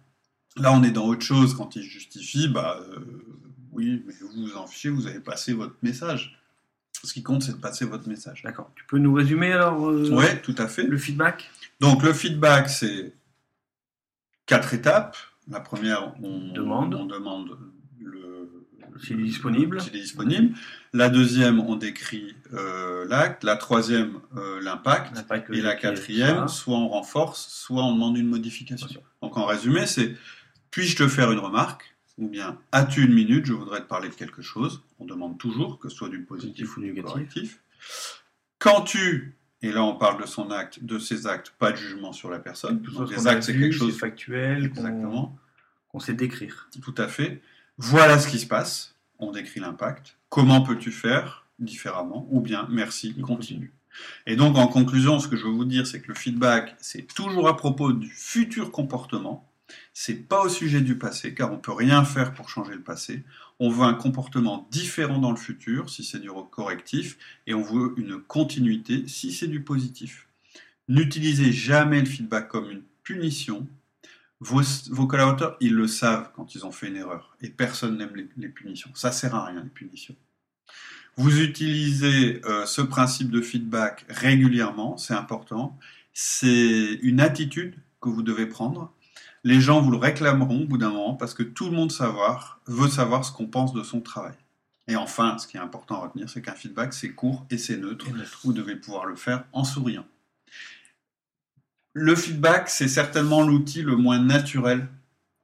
Là, 0.56 0.72
on 0.72 0.82
est 0.82 0.90
dans 0.90 1.06
autre 1.06 1.24
chose. 1.24 1.54
Quand 1.54 1.76
il 1.76 1.82
justifie, 1.82 2.48
bah 2.48 2.78
euh, 2.80 3.00
oui, 3.72 4.04
mais 4.06 4.12
vous 4.20 4.46
vous 4.46 4.56
en 4.56 4.66
fichez, 4.66 4.90
vous 4.90 5.06
avez 5.06 5.20
passé 5.20 5.54
votre 5.54 5.76
message. 5.82 6.38
Ce 7.04 7.12
qui 7.12 7.22
compte, 7.22 7.42
c'est 7.42 7.52
de 7.52 7.60
passer 7.60 7.84
votre 7.84 8.08
message. 8.08 8.42
D'accord. 8.42 8.70
Tu 8.76 8.84
peux 8.84 8.98
nous 8.98 9.12
résumer 9.12 9.52
alors 9.52 9.88
euh, 9.88 10.08
Oui, 10.12 10.26
tout 10.42 10.54
à 10.58 10.68
fait. 10.68 10.84
Le 10.84 10.98
feedback? 10.98 11.50
Donc, 11.80 12.02
le 12.02 12.12
feedback, 12.12 12.68
c'est 12.68 13.12
quatre 14.46 14.74
étapes. 14.74 15.16
La 15.48 15.58
première, 15.58 16.14
on 16.22 16.52
demande, 16.52 16.94
on 16.94 17.06
demande 17.06 17.58
le, 17.98 18.31
s'il 19.00 19.20
est 19.20 19.24
disponible. 19.24 19.78
est 19.78 19.90
disponible. 19.90 20.56
La 20.92 21.08
deuxième, 21.08 21.60
on 21.60 21.76
décrit 21.76 22.34
euh, 22.52 23.06
l'acte. 23.08 23.44
La 23.44 23.56
troisième, 23.56 24.20
euh, 24.36 24.60
l'impact. 24.60 25.24
Et 25.52 25.60
la 25.60 25.74
quatrième, 25.74 26.48
soit 26.48 26.76
on 26.76 26.88
renforce, 26.88 27.48
soit 27.48 27.82
on 27.82 27.94
demande 27.94 28.16
une 28.16 28.28
modification. 28.28 29.02
Donc 29.22 29.36
en 29.36 29.46
résumé, 29.46 29.86
c'est 29.86 30.16
puis-je 30.70 30.96
te 30.96 31.08
faire 31.08 31.30
une 31.30 31.38
remarque? 31.38 31.94
Ou 32.18 32.28
bien 32.28 32.58
as-tu 32.72 33.04
une 33.04 33.14
minute, 33.14 33.46
je 33.46 33.52
voudrais 33.52 33.80
te 33.80 33.86
parler 33.86 34.08
de 34.08 34.14
quelque 34.14 34.42
chose. 34.42 34.82
On 34.98 35.06
demande 35.06 35.38
toujours 35.38 35.78
que 35.78 35.88
ce 35.88 35.96
soit 35.96 36.08
du 36.08 36.22
positif, 36.22 36.76
ou 36.76 36.80
du 36.80 36.92
négatif. 36.92 37.62
Quand 38.58 38.82
tu, 38.82 39.36
et 39.62 39.72
là 39.72 39.82
on 39.82 39.96
parle 39.96 40.20
de 40.20 40.26
son 40.26 40.50
acte, 40.50 40.84
de 40.84 40.98
ses 40.98 41.26
actes, 41.26 41.54
pas 41.58 41.72
de 41.72 41.76
jugement 41.76 42.12
sur 42.12 42.30
la 42.30 42.38
personne. 42.38 42.82
Tout 42.82 43.06
les 43.06 43.26
actes, 43.26 43.44
c'est 43.44 43.58
quelque 43.58 43.74
chose 43.74 43.96
factuel, 43.96 44.66
exactement, 44.66 45.36
qu'on 45.88 46.00
sait 46.00 46.14
décrire. 46.14 46.68
Tout 46.82 46.94
à 46.98 47.08
fait. 47.08 47.42
Voilà 47.84 48.18
ce 48.18 48.28
qui 48.28 48.38
se 48.38 48.46
passe. 48.46 48.94
On 49.18 49.32
décrit 49.32 49.58
l'impact. 49.58 50.16
Comment 50.28 50.62
peux-tu 50.62 50.92
faire 50.92 51.46
différemment 51.58 52.28
Ou 52.30 52.40
bien 52.40 52.68
merci, 52.70 53.14
continue. 53.20 53.72
Et 54.26 54.36
donc 54.36 54.56
en 54.56 54.68
conclusion, 54.68 55.18
ce 55.18 55.26
que 55.26 55.36
je 55.36 55.44
veux 55.44 55.50
vous 55.50 55.64
dire, 55.64 55.86
c'est 55.86 56.00
que 56.00 56.08
le 56.08 56.14
feedback, 56.14 56.76
c'est 56.80 57.12
toujours 57.12 57.48
à 57.48 57.56
propos 57.56 57.92
du 57.92 58.08
futur 58.08 58.70
comportement 58.70 59.48
c'est 59.94 60.28
pas 60.28 60.42
au 60.42 60.48
sujet 60.48 60.80
du 60.80 60.96
passé, 60.98 61.34
car 61.34 61.52
on 61.52 61.58
peut 61.58 61.72
rien 61.72 62.04
faire 62.04 62.34
pour 62.34 62.48
changer 62.48 62.74
le 62.74 62.82
passé. 62.82 63.24
On 63.58 63.70
veut 63.70 63.84
un 63.84 63.94
comportement 63.94 64.66
différent 64.70 65.18
dans 65.18 65.30
le 65.30 65.36
futur, 65.36 65.90
si 65.90 66.04
c'est 66.04 66.18
du 66.18 66.30
correctif, 66.50 67.16
et 67.46 67.54
on 67.54 67.62
veut 67.62 67.94
une 67.96 68.20
continuité, 68.20 69.06
si 69.06 69.32
c'est 69.32 69.48
du 69.48 69.62
positif. 69.62 70.26
N'utilisez 70.88 71.52
jamais 71.52 72.00
le 72.00 72.06
feedback 72.06 72.48
comme 72.48 72.70
une 72.70 72.82
punition. 73.02 73.66
Vos, 74.42 75.06
collaborateurs, 75.06 75.56
ils 75.60 75.74
le 75.74 75.86
savent 75.86 76.30
quand 76.34 76.54
ils 76.54 76.66
ont 76.66 76.72
fait 76.72 76.88
une 76.88 76.96
erreur, 76.96 77.36
et 77.40 77.48
personne 77.48 77.96
n'aime 77.96 78.12
les, 78.36 78.48
punitions. 78.48 78.90
Ça 78.94 79.12
sert 79.12 79.34
à 79.34 79.46
rien, 79.46 79.62
les 79.62 79.70
punitions. 79.70 80.16
Vous 81.16 81.40
utilisez 81.40 82.40
euh, 82.44 82.66
ce 82.66 82.80
principe 82.80 83.30
de 83.30 83.40
feedback 83.40 84.04
régulièrement, 84.08 84.96
c'est 84.96 85.14
important. 85.14 85.78
C'est 86.12 86.98
une 87.02 87.20
attitude 87.20 87.76
que 88.00 88.08
vous 88.08 88.22
devez 88.22 88.46
prendre 88.46 88.92
les 89.44 89.60
gens 89.60 89.80
vous 89.80 89.90
le 89.90 89.96
réclameront 89.96 90.62
au 90.62 90.66
bout 90.66 90.78
d'un 90.78 90.90
moment 90.90 91.14
parce 91.14 91.34
que 91.34 91.42
tout 91.42 91.68
le 91.68 91.72
monde 91.72 91.90
savoir, 91.90 92.60
veut 92.66 92.88
savoir 92.88 93.24
ce 93.24 93.32
qu'on 93.32 93.46
pense 93.46 93.72
de 93.72 93.82
son 93.82 94.00
travail. 94.00 94.34
Et 94.88 94.96
enfin, 94.96 95.38
ce 95.38 95.46
qui 95.46 95.56
est 95.56 95.60
important 95.60 95.96
à 95.96 96.06
retenir, 96.06 96.28
c'est 96.28 96.42
qu'un 96.42 96.54
feedback, 96.54 96.92
c'est 96.92 97.10
court 97.10 97.46
et 97.50 97.58
c'est 97.58 97.76
neutre. 97.76 98.06
Vous 98.44 98.52
devez 98.52 98.76
pouvoir 98.76 99.06
le 99.06 99.16
faire 99.16 99.44
en 99.52 99.64
souriant. 99.64 100.04
Le 101.94 102.14
feedback, 102.14 102.68
c'est 102.68 102.88
certainement 102.88 103.42
l'outil 103.42 103.82
le 103.82 103.96
moins 103.96 104.18
naturel 104.18 104.88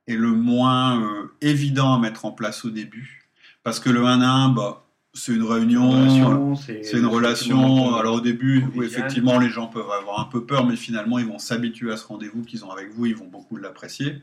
et 0.06 0.16
le 0.16 0.30
moins 0.30 1.00
euh, 1.00 1.30
évident 1.42 1.94
à 1.94 1.98
mettre 1.98 2.24
en 2.24 2.32
place 2.32 2.64
au 2.64 2.70
début. 2.70 3.28
Parce 3.62 3.80
que 3.80 3.90
le 3.90 4.04
1 4.04 4.22
à 4.22 4.28
1, 4.28 4.48
bah, 4.50 4.84
c'est 5.12 5.32
une 5.34 5.42
réunion, 5.42 6.56
c'est 6.56 6.98
une 6.98 7.06
relation. 7.06 7.94
Alors 7.96 8.16
au 8.16 8.20
début, 8.20 8.64
où 8.74 8.82
effectivement 8.82 9.38
les 9.38 9.50
gens 9.50 9.66
peuvent 9.66 9.90
avoir 9.90 10.20
un 10.20 10.24
peu 10.24 10.44
peur, 10.44 10.66
mais 10.66 10.76
finalement 10.76 11.18
ils 11.18 11.26
vont 11.26 11.38
s'habituer 11.38 11.92
à 11.92 11.96
ce 11.96 12.06
rendez-vous 12.06 12.42
qu'ils 12.42 12.64
ont 12.64 12.70
avec 12.70 12.90
vous, 12.92 13.06
ils 13.06 13.16
vont 13.16 13.26
beaucoup 13.26 13.56
l'apprécier. 13.56 14.20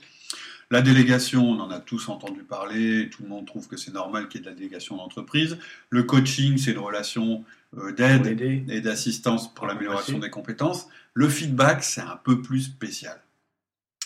La 0.72 0.82
délégation, 0.82 1.48
on 1.48 1.60
en 1.60 1.70
a 1.70 1.80
tous 1.80 2.10
entendu 2.10 2.42
parler, 2.44 3.10
tout 3.10 3.24
le 3.24 3.30
monde 3.30 3.46
trouve 3.46 3.68
que 3.68 3.78
c'est 3.78 3.94
normal 3.94 4.28
qu'il 4.28 4.42
y 4.42 4.44
ait 4.44 4.46
de 4.46 4.50
la 4.50 4.56
délégation 4.56 4.98
d'entreprise. 4.98 5.58
Le 5.90 6.04
coaching, 6.04 6.58
c'est 6.58 6.72
une 6.72 6.80
relation 6.80 7.44
euh, 7.78 7.92
d'aide 7.92 8.40
et 8.70 8.82
d'assistance 8.82 9.54
pour 9.54 9.68
l'amélioration 9.68 10.18
des 10.20 10.30
compétences. 10.30 10.88
Le 11.14 11.30
feedback, 11.30 11.84
c'est 11.84 12.02
un 12.02 12.20
peu 12.24 12.42
plus 12.42 12.62
spécial 12.62 13.20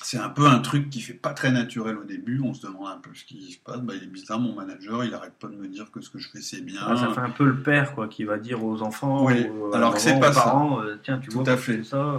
c'est 0.01 0.17
un 0.17 0.29
peu 0.29 0.47
un 0.47 0.59
truc 0.59 0.89
qui 0.89 1.01
fait 1.01 1.13
pas 1.13 1.33
très 1.33 1.51
naturel 1.51 1.97
au 1.97 2.03
début. 2.03 2.41
On 2.43 2.53
se 2.53 2.65
demande 2.65 2.87
un 2.87 2.97
peu 2.97 3.09
ce 3.13 3.25
qui 3.25 3.51
se 3.51 3.57
passe. 3.57 3.79
Bah, 3.81 3.93
il 3.95 4.03
est 4.03 4.07
bizarre, 4.07 4.39
mon 4.39 4.53
manager, 4.53 5.03
il 5.03 5.13
arrête 5.13 5.33
pas 5.39 5.47
de 5.47 5.55
me 5.55 5.67
dire 5.67 5.91
que 5.91 6.01
ce 6.01 6.09
que 6.09 6.19
je 6.19 6.29
fais 6.29 6.41
c'est 6.41 6.61
bien. 6.61 6.79
ça 6.95 7.09
fait 7.13 7.19
un 7.19 7.29
peu 7.29 7.45
le 7.45 7.57
père 7.61 7.93
quoi, 7.93 8.07
qui 8.07 8.23
va 8.23 8.37
dire 8.37 8.63
aux 8.63 8.81
enfants, 8.81 9.25
oui. 9.25 9.45
Euh, 9.47 9.71
alors 9.73 9.93
que 9.93 9.99
c'est 9.99 10.19
pas 10.19 10.31
parents, 10.31 10.81
euh, 10.81 10.99
tiens, 11.03 11.19
tu 11.19 11.29
Tout 11.29 11.43
vois, 11.43 11.49
à 11.49 11.57
fait. 11.57 11.83
ça. 11.83 11.97
Euh, 11.97 12.17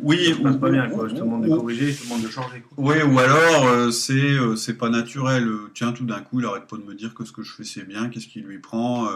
oui, 0.00 0.34
ça 0.34 0.42
passe 0.42 0.56
pas 0.56 0.70
bien. 0.70 0.88
Quoi. 0.88 1.08
Je 1.08 1.14
te 1.14 1.20
demande 1.20 1.44
de 1.44 1.54
corriger, 1.54 1.92
je 1.92 2.02
te 2.02 2.04
demande 2.04 2.22
de 2.22 2.28
changer. 2.28 2.62
Oui, 2.76 3.02
ou 3.02 3.18
alors 3.18 3.92
c'est 3.92 4.36
c'est 4.56 4.78
pas 4.78 4.90
naturel. 4.90 5.48
tiens, 5.74 5.92
tout 5.92 6.04
d'un 6.04 6.20
coup, 6.20 6.40
il 6.40 6.46
arrête 6.46 6.66
pas 6.66 6.76
de 6.76 6.82
me 6.84 6.94
dire 6.94 7.14
que 7.14 7.24
ce 7.24 7.32
que 7.32 7.42
je 7.42 7.52
fais 7.52 7.64
c'est 7.64 7.84
bien. 7.86 8.08
Qu'est-ce 8.08 8.28
qui 8.28 8.40
lui 8.40 8.58
prend 8.58 9.08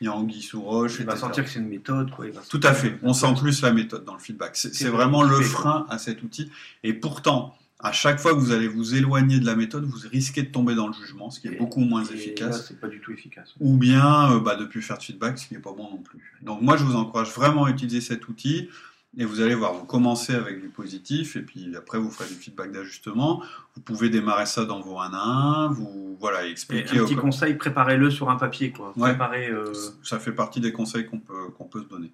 Il 0.00 0.04
y 0.04 0.08
a 0.08 0.12
anguille 0.12 0.42
sous 0.42 0.62
roche. 0.62 0.96
Il 1.00 1.06
va 1.06 1.16
sentir 1.16 1.44
que 1.44 1.50
c'est 1.50 1.58
une 1.58 1.68
méthode. 1.68 2.10
Quoi. 2.10 2.26
tout 2.48 2.60
à 2.62 2.72
fait. 2.72 2.98
On 3.02 3.12
sent 3.12 3.34
plus 3.40 3.62
la 3.62 3.72
méthode 3.72 4.04
dans 4.04 4.14
le 4.14 4.20
feedback. 4.20 4.52
C'est 4.54 4.88
vraiment 4.88 5.22
le 5.22 5.40
frein 5.40 5.86
à 5.90 5.98
cet 5.98 6.22
outil. 6.22 6.50
Et 6.82 6.92
pourtant 6.92 7.54
à 7.84 7.92
chaque 7.92 8.18
fois 8.18 8.32
que 8.32 8.38
vous 8.38 8.50
allez 8.50 8.66
vous 8.66 8.94
éloigner 8.94 9.38
de 9.38 9.44
la 9.44 9.54
méthode, 9.54 9.84
vous 9.84 10.08
risquez 10.10 10.42
de 10.42 10.48
tomber 10.50 10.74
dans 10.74 10.86
le 10.86 10.94
jugement, 10.94 11.30
ce 11.30 11.38
qui 11.38 11.48
est 11.48 11.58
beaucoup 11.58 11.80
moins 11.80 12.02
efficace. 12.02 12.68
c'est 12.68 12.80
pas 12.80 12.88
du 12.88 12.98
tout 12.98 13.12
efficace. 13.12 13.54
Ou 13.60 13.76
bien 13.76 14.32
euh, 14.32 14.40
bah, 14.40 14.56
de 14.56 14.64
plus 14.64 14.80
faire 14.80 14.96
de 14.96 15.02
feedback, 15.02 15.38
ce 15.38 15.46
qui 15.46 15.54
n'est 15.54 15.60
pas 15.60 15.72
bon 15.72 15.90
non 15.90 15.98
plus. 15.98 16.34
Donc 16.40 16.62
moi, 16.62 16.78
je 16.78 16.84
vous 16.84 16.96
encourage 16.96 17.30
vraiment 17.32 17.66
à 17.66 17.70
utiliser 17.70 18.00
cet 18.00 18.26
outil. 18.26 18.70
Et 19.16 19.24
vous 19.24 19.40
allez 19.40 19.54
voir, 19.54 19.74
vous 19.74 19.84
commencez 19.84 20.34
avec 20.34 20.60
du 20.60 20.68
positif, 20.70 21.36
et 21.36 21.42
puis 21.42 21.76
après 21.76 21.98
vous 21.98 22.10
ferez 22.10 22.28
du 22.28 22.34
feedback 22.34 22.72
d'ajustement. 22.72 23.44
Vous 23.76 23.80
pouvez 23.80 24.10
démarrer 24.10 24.46
ça 24.46 24.64
dans 24.64 24.80
vos 24.80 24.98
1 24.98 25.12
à 25.12 25.66
1, 25.66 25.68
vous 25.68 26.16
voilà, 26.18 26.44
expliquer. 26.48 26.98
un 26.98 27.04
petit 27.04 27.14
conseil, 27.14 27.54
préparez-le 27.54 28.10
sur 28.10 28.28
un 28.28 28.34
papier. 28.34 28.72
Quoi. 28.72 28.92
Euh, 28.98 29.72
ça 30.02 30.18
fait 30.18 30.32
partie 30.32 30.58
des 30.58 30.72
conseils 30.72 31.06
qu'on 31.06 31.20
peut, 31.20 31.48
qu'on 31.56 31.64
peut 31.64 31.82
se 31.82 31.88
donner. 31.88 32.12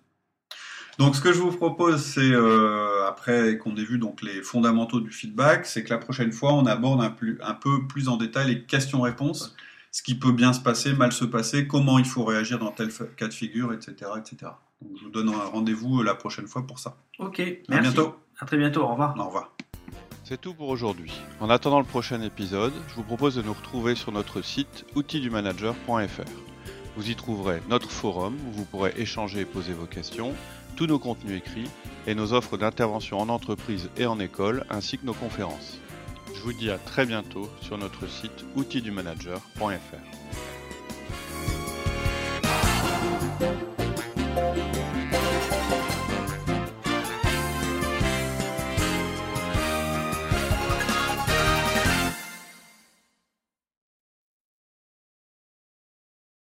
Donc 1.00 1.16
ce 1.16 1.22
que 1.22 1.32
je 1.32 1.38
vous 1.38 1.50
propose, 1.50 2.04
c'est 2.04 2.20
euh, 2.20 3.08
après 3.08 3.56
qu'on 3.56 3.74
ait 3.74 3.84
vu 3.84 3.96
donc 3.96 4.20
les 4.20 4.42
fondamentaux 4.42 5.00
du 5.00 5.10
feedback, 5.10 5.64
c'est 5.64 5.82
que 5.82 5.88
la 5.88 5.96
prochaine 5.96 6.30
fois 6.30 6.52
on 6.52 6.66
aborde 6.66 7.00
un, 7.00 7.16
un 7.42 7.54
peu 7.54 7.86
plus 7.86 8.10
en 8.10 8.18
détail 8.18 8.48
les 8.48 8.62
questions-réponses, 8.64 9.56
ce 9.92 10.02
qui 10.02 10.14
peut 10.14 10.32
bien 10.32 10.52
se 10.52 10.60
passer, 10.60 10.92
mal 10.92 11.10
se 11.12 11.24
passer, 11.24 11.66
comment 11.66 11.98
il 11.98 12.04
faut 12.04 12.22
réagir 12.22 12.58
dans 12.58 12.70
tel 12.70 12.90
cas 13.16 13.28
de 13.28 13.32
figure, 13.32 13.72
etc., 13.72 14.10
etc. 14.18 14.52
Donc 14.82 14.98
je 14.98 15.04
vous 15.04 15.10
donne 15.10 15.30
un 15.30 15.46
rendez-vous 15.46 16.00
euh, 16.00 16.04
la 16.04 16.14
prochaine 16.14 16.46
fois 16.46 16.66
pour 16.66 16.78
ça. 16.78 16.98
Ok, 17.18 17.38
merci. 17.38 17.64
À 17.70 17.80
bientôt. 17.80 18.16
À 18.38 18.44
très 18.44 18.58
bientôt. 18.58 18.82
Au 18.82 18.88
revoir. 18.88 19.18
Au 19.18 19.24
revoir. 19.24 19.56
C'est 20.24 20.38
tout 20.38 20.52
pour 20.52 20.68
aujourd'hui. 20.68 21.14
En 21.40 21.48
attendant 21.48 21.78
le 21.78 21.86
prochain 21.86 22.20
épisode, 22.20 22.74
je 22.88 22.94
vous 22.96 23.04
propose 23.04 23.36
de 23.36 23.42
nous 23.42 23.54
retrouver 23.54 23.94
sur 23.94 24.12
notre 24.12 24.42
site 24.42 24.84
outildumanager.fr. 24.94 26.30
Vous 26.94 27.08
y 27.08 27.16
trouverez 27.16 27.62
notre 27.70 27.90
forum 27.90 28.34
où 28.46 28.52
vous 28.52 28.64
pourrez 28.66 28.92
échanger 28.98 29.40
et 29.40 29.44
poser 29.46 29.72
vos 29.72 29.86
questions 29.86 30.34
tous 30.80 30.86
nos 30.86 30.98
contenus 30.98 31.36
écrits 31.36 31.68
et 32.06 32.14
nos 32.14 32.32
offres 32.32 32.56
d'intervention 32.56 33.18
en 33.20 33.28
entreprise 33.28 33.90
et 33.98 34.06
en 34.06 34.18
école, 34.18 34.64
ainsi 34.70 34.96
que 34.96 35.04
nos 35.04 35.12
conférences. 35.12 35.78
Je 36.34 36.40
vous 36.40 36.54
dis 36.54 36.70
à 36.70 36.78
très 36.78 37.04
bientôt 37.04 37.50
sur 37.60 37.76
notre 37.76 38.08
site 38.08 38.46
outildumanager.fr. 38.56 40.49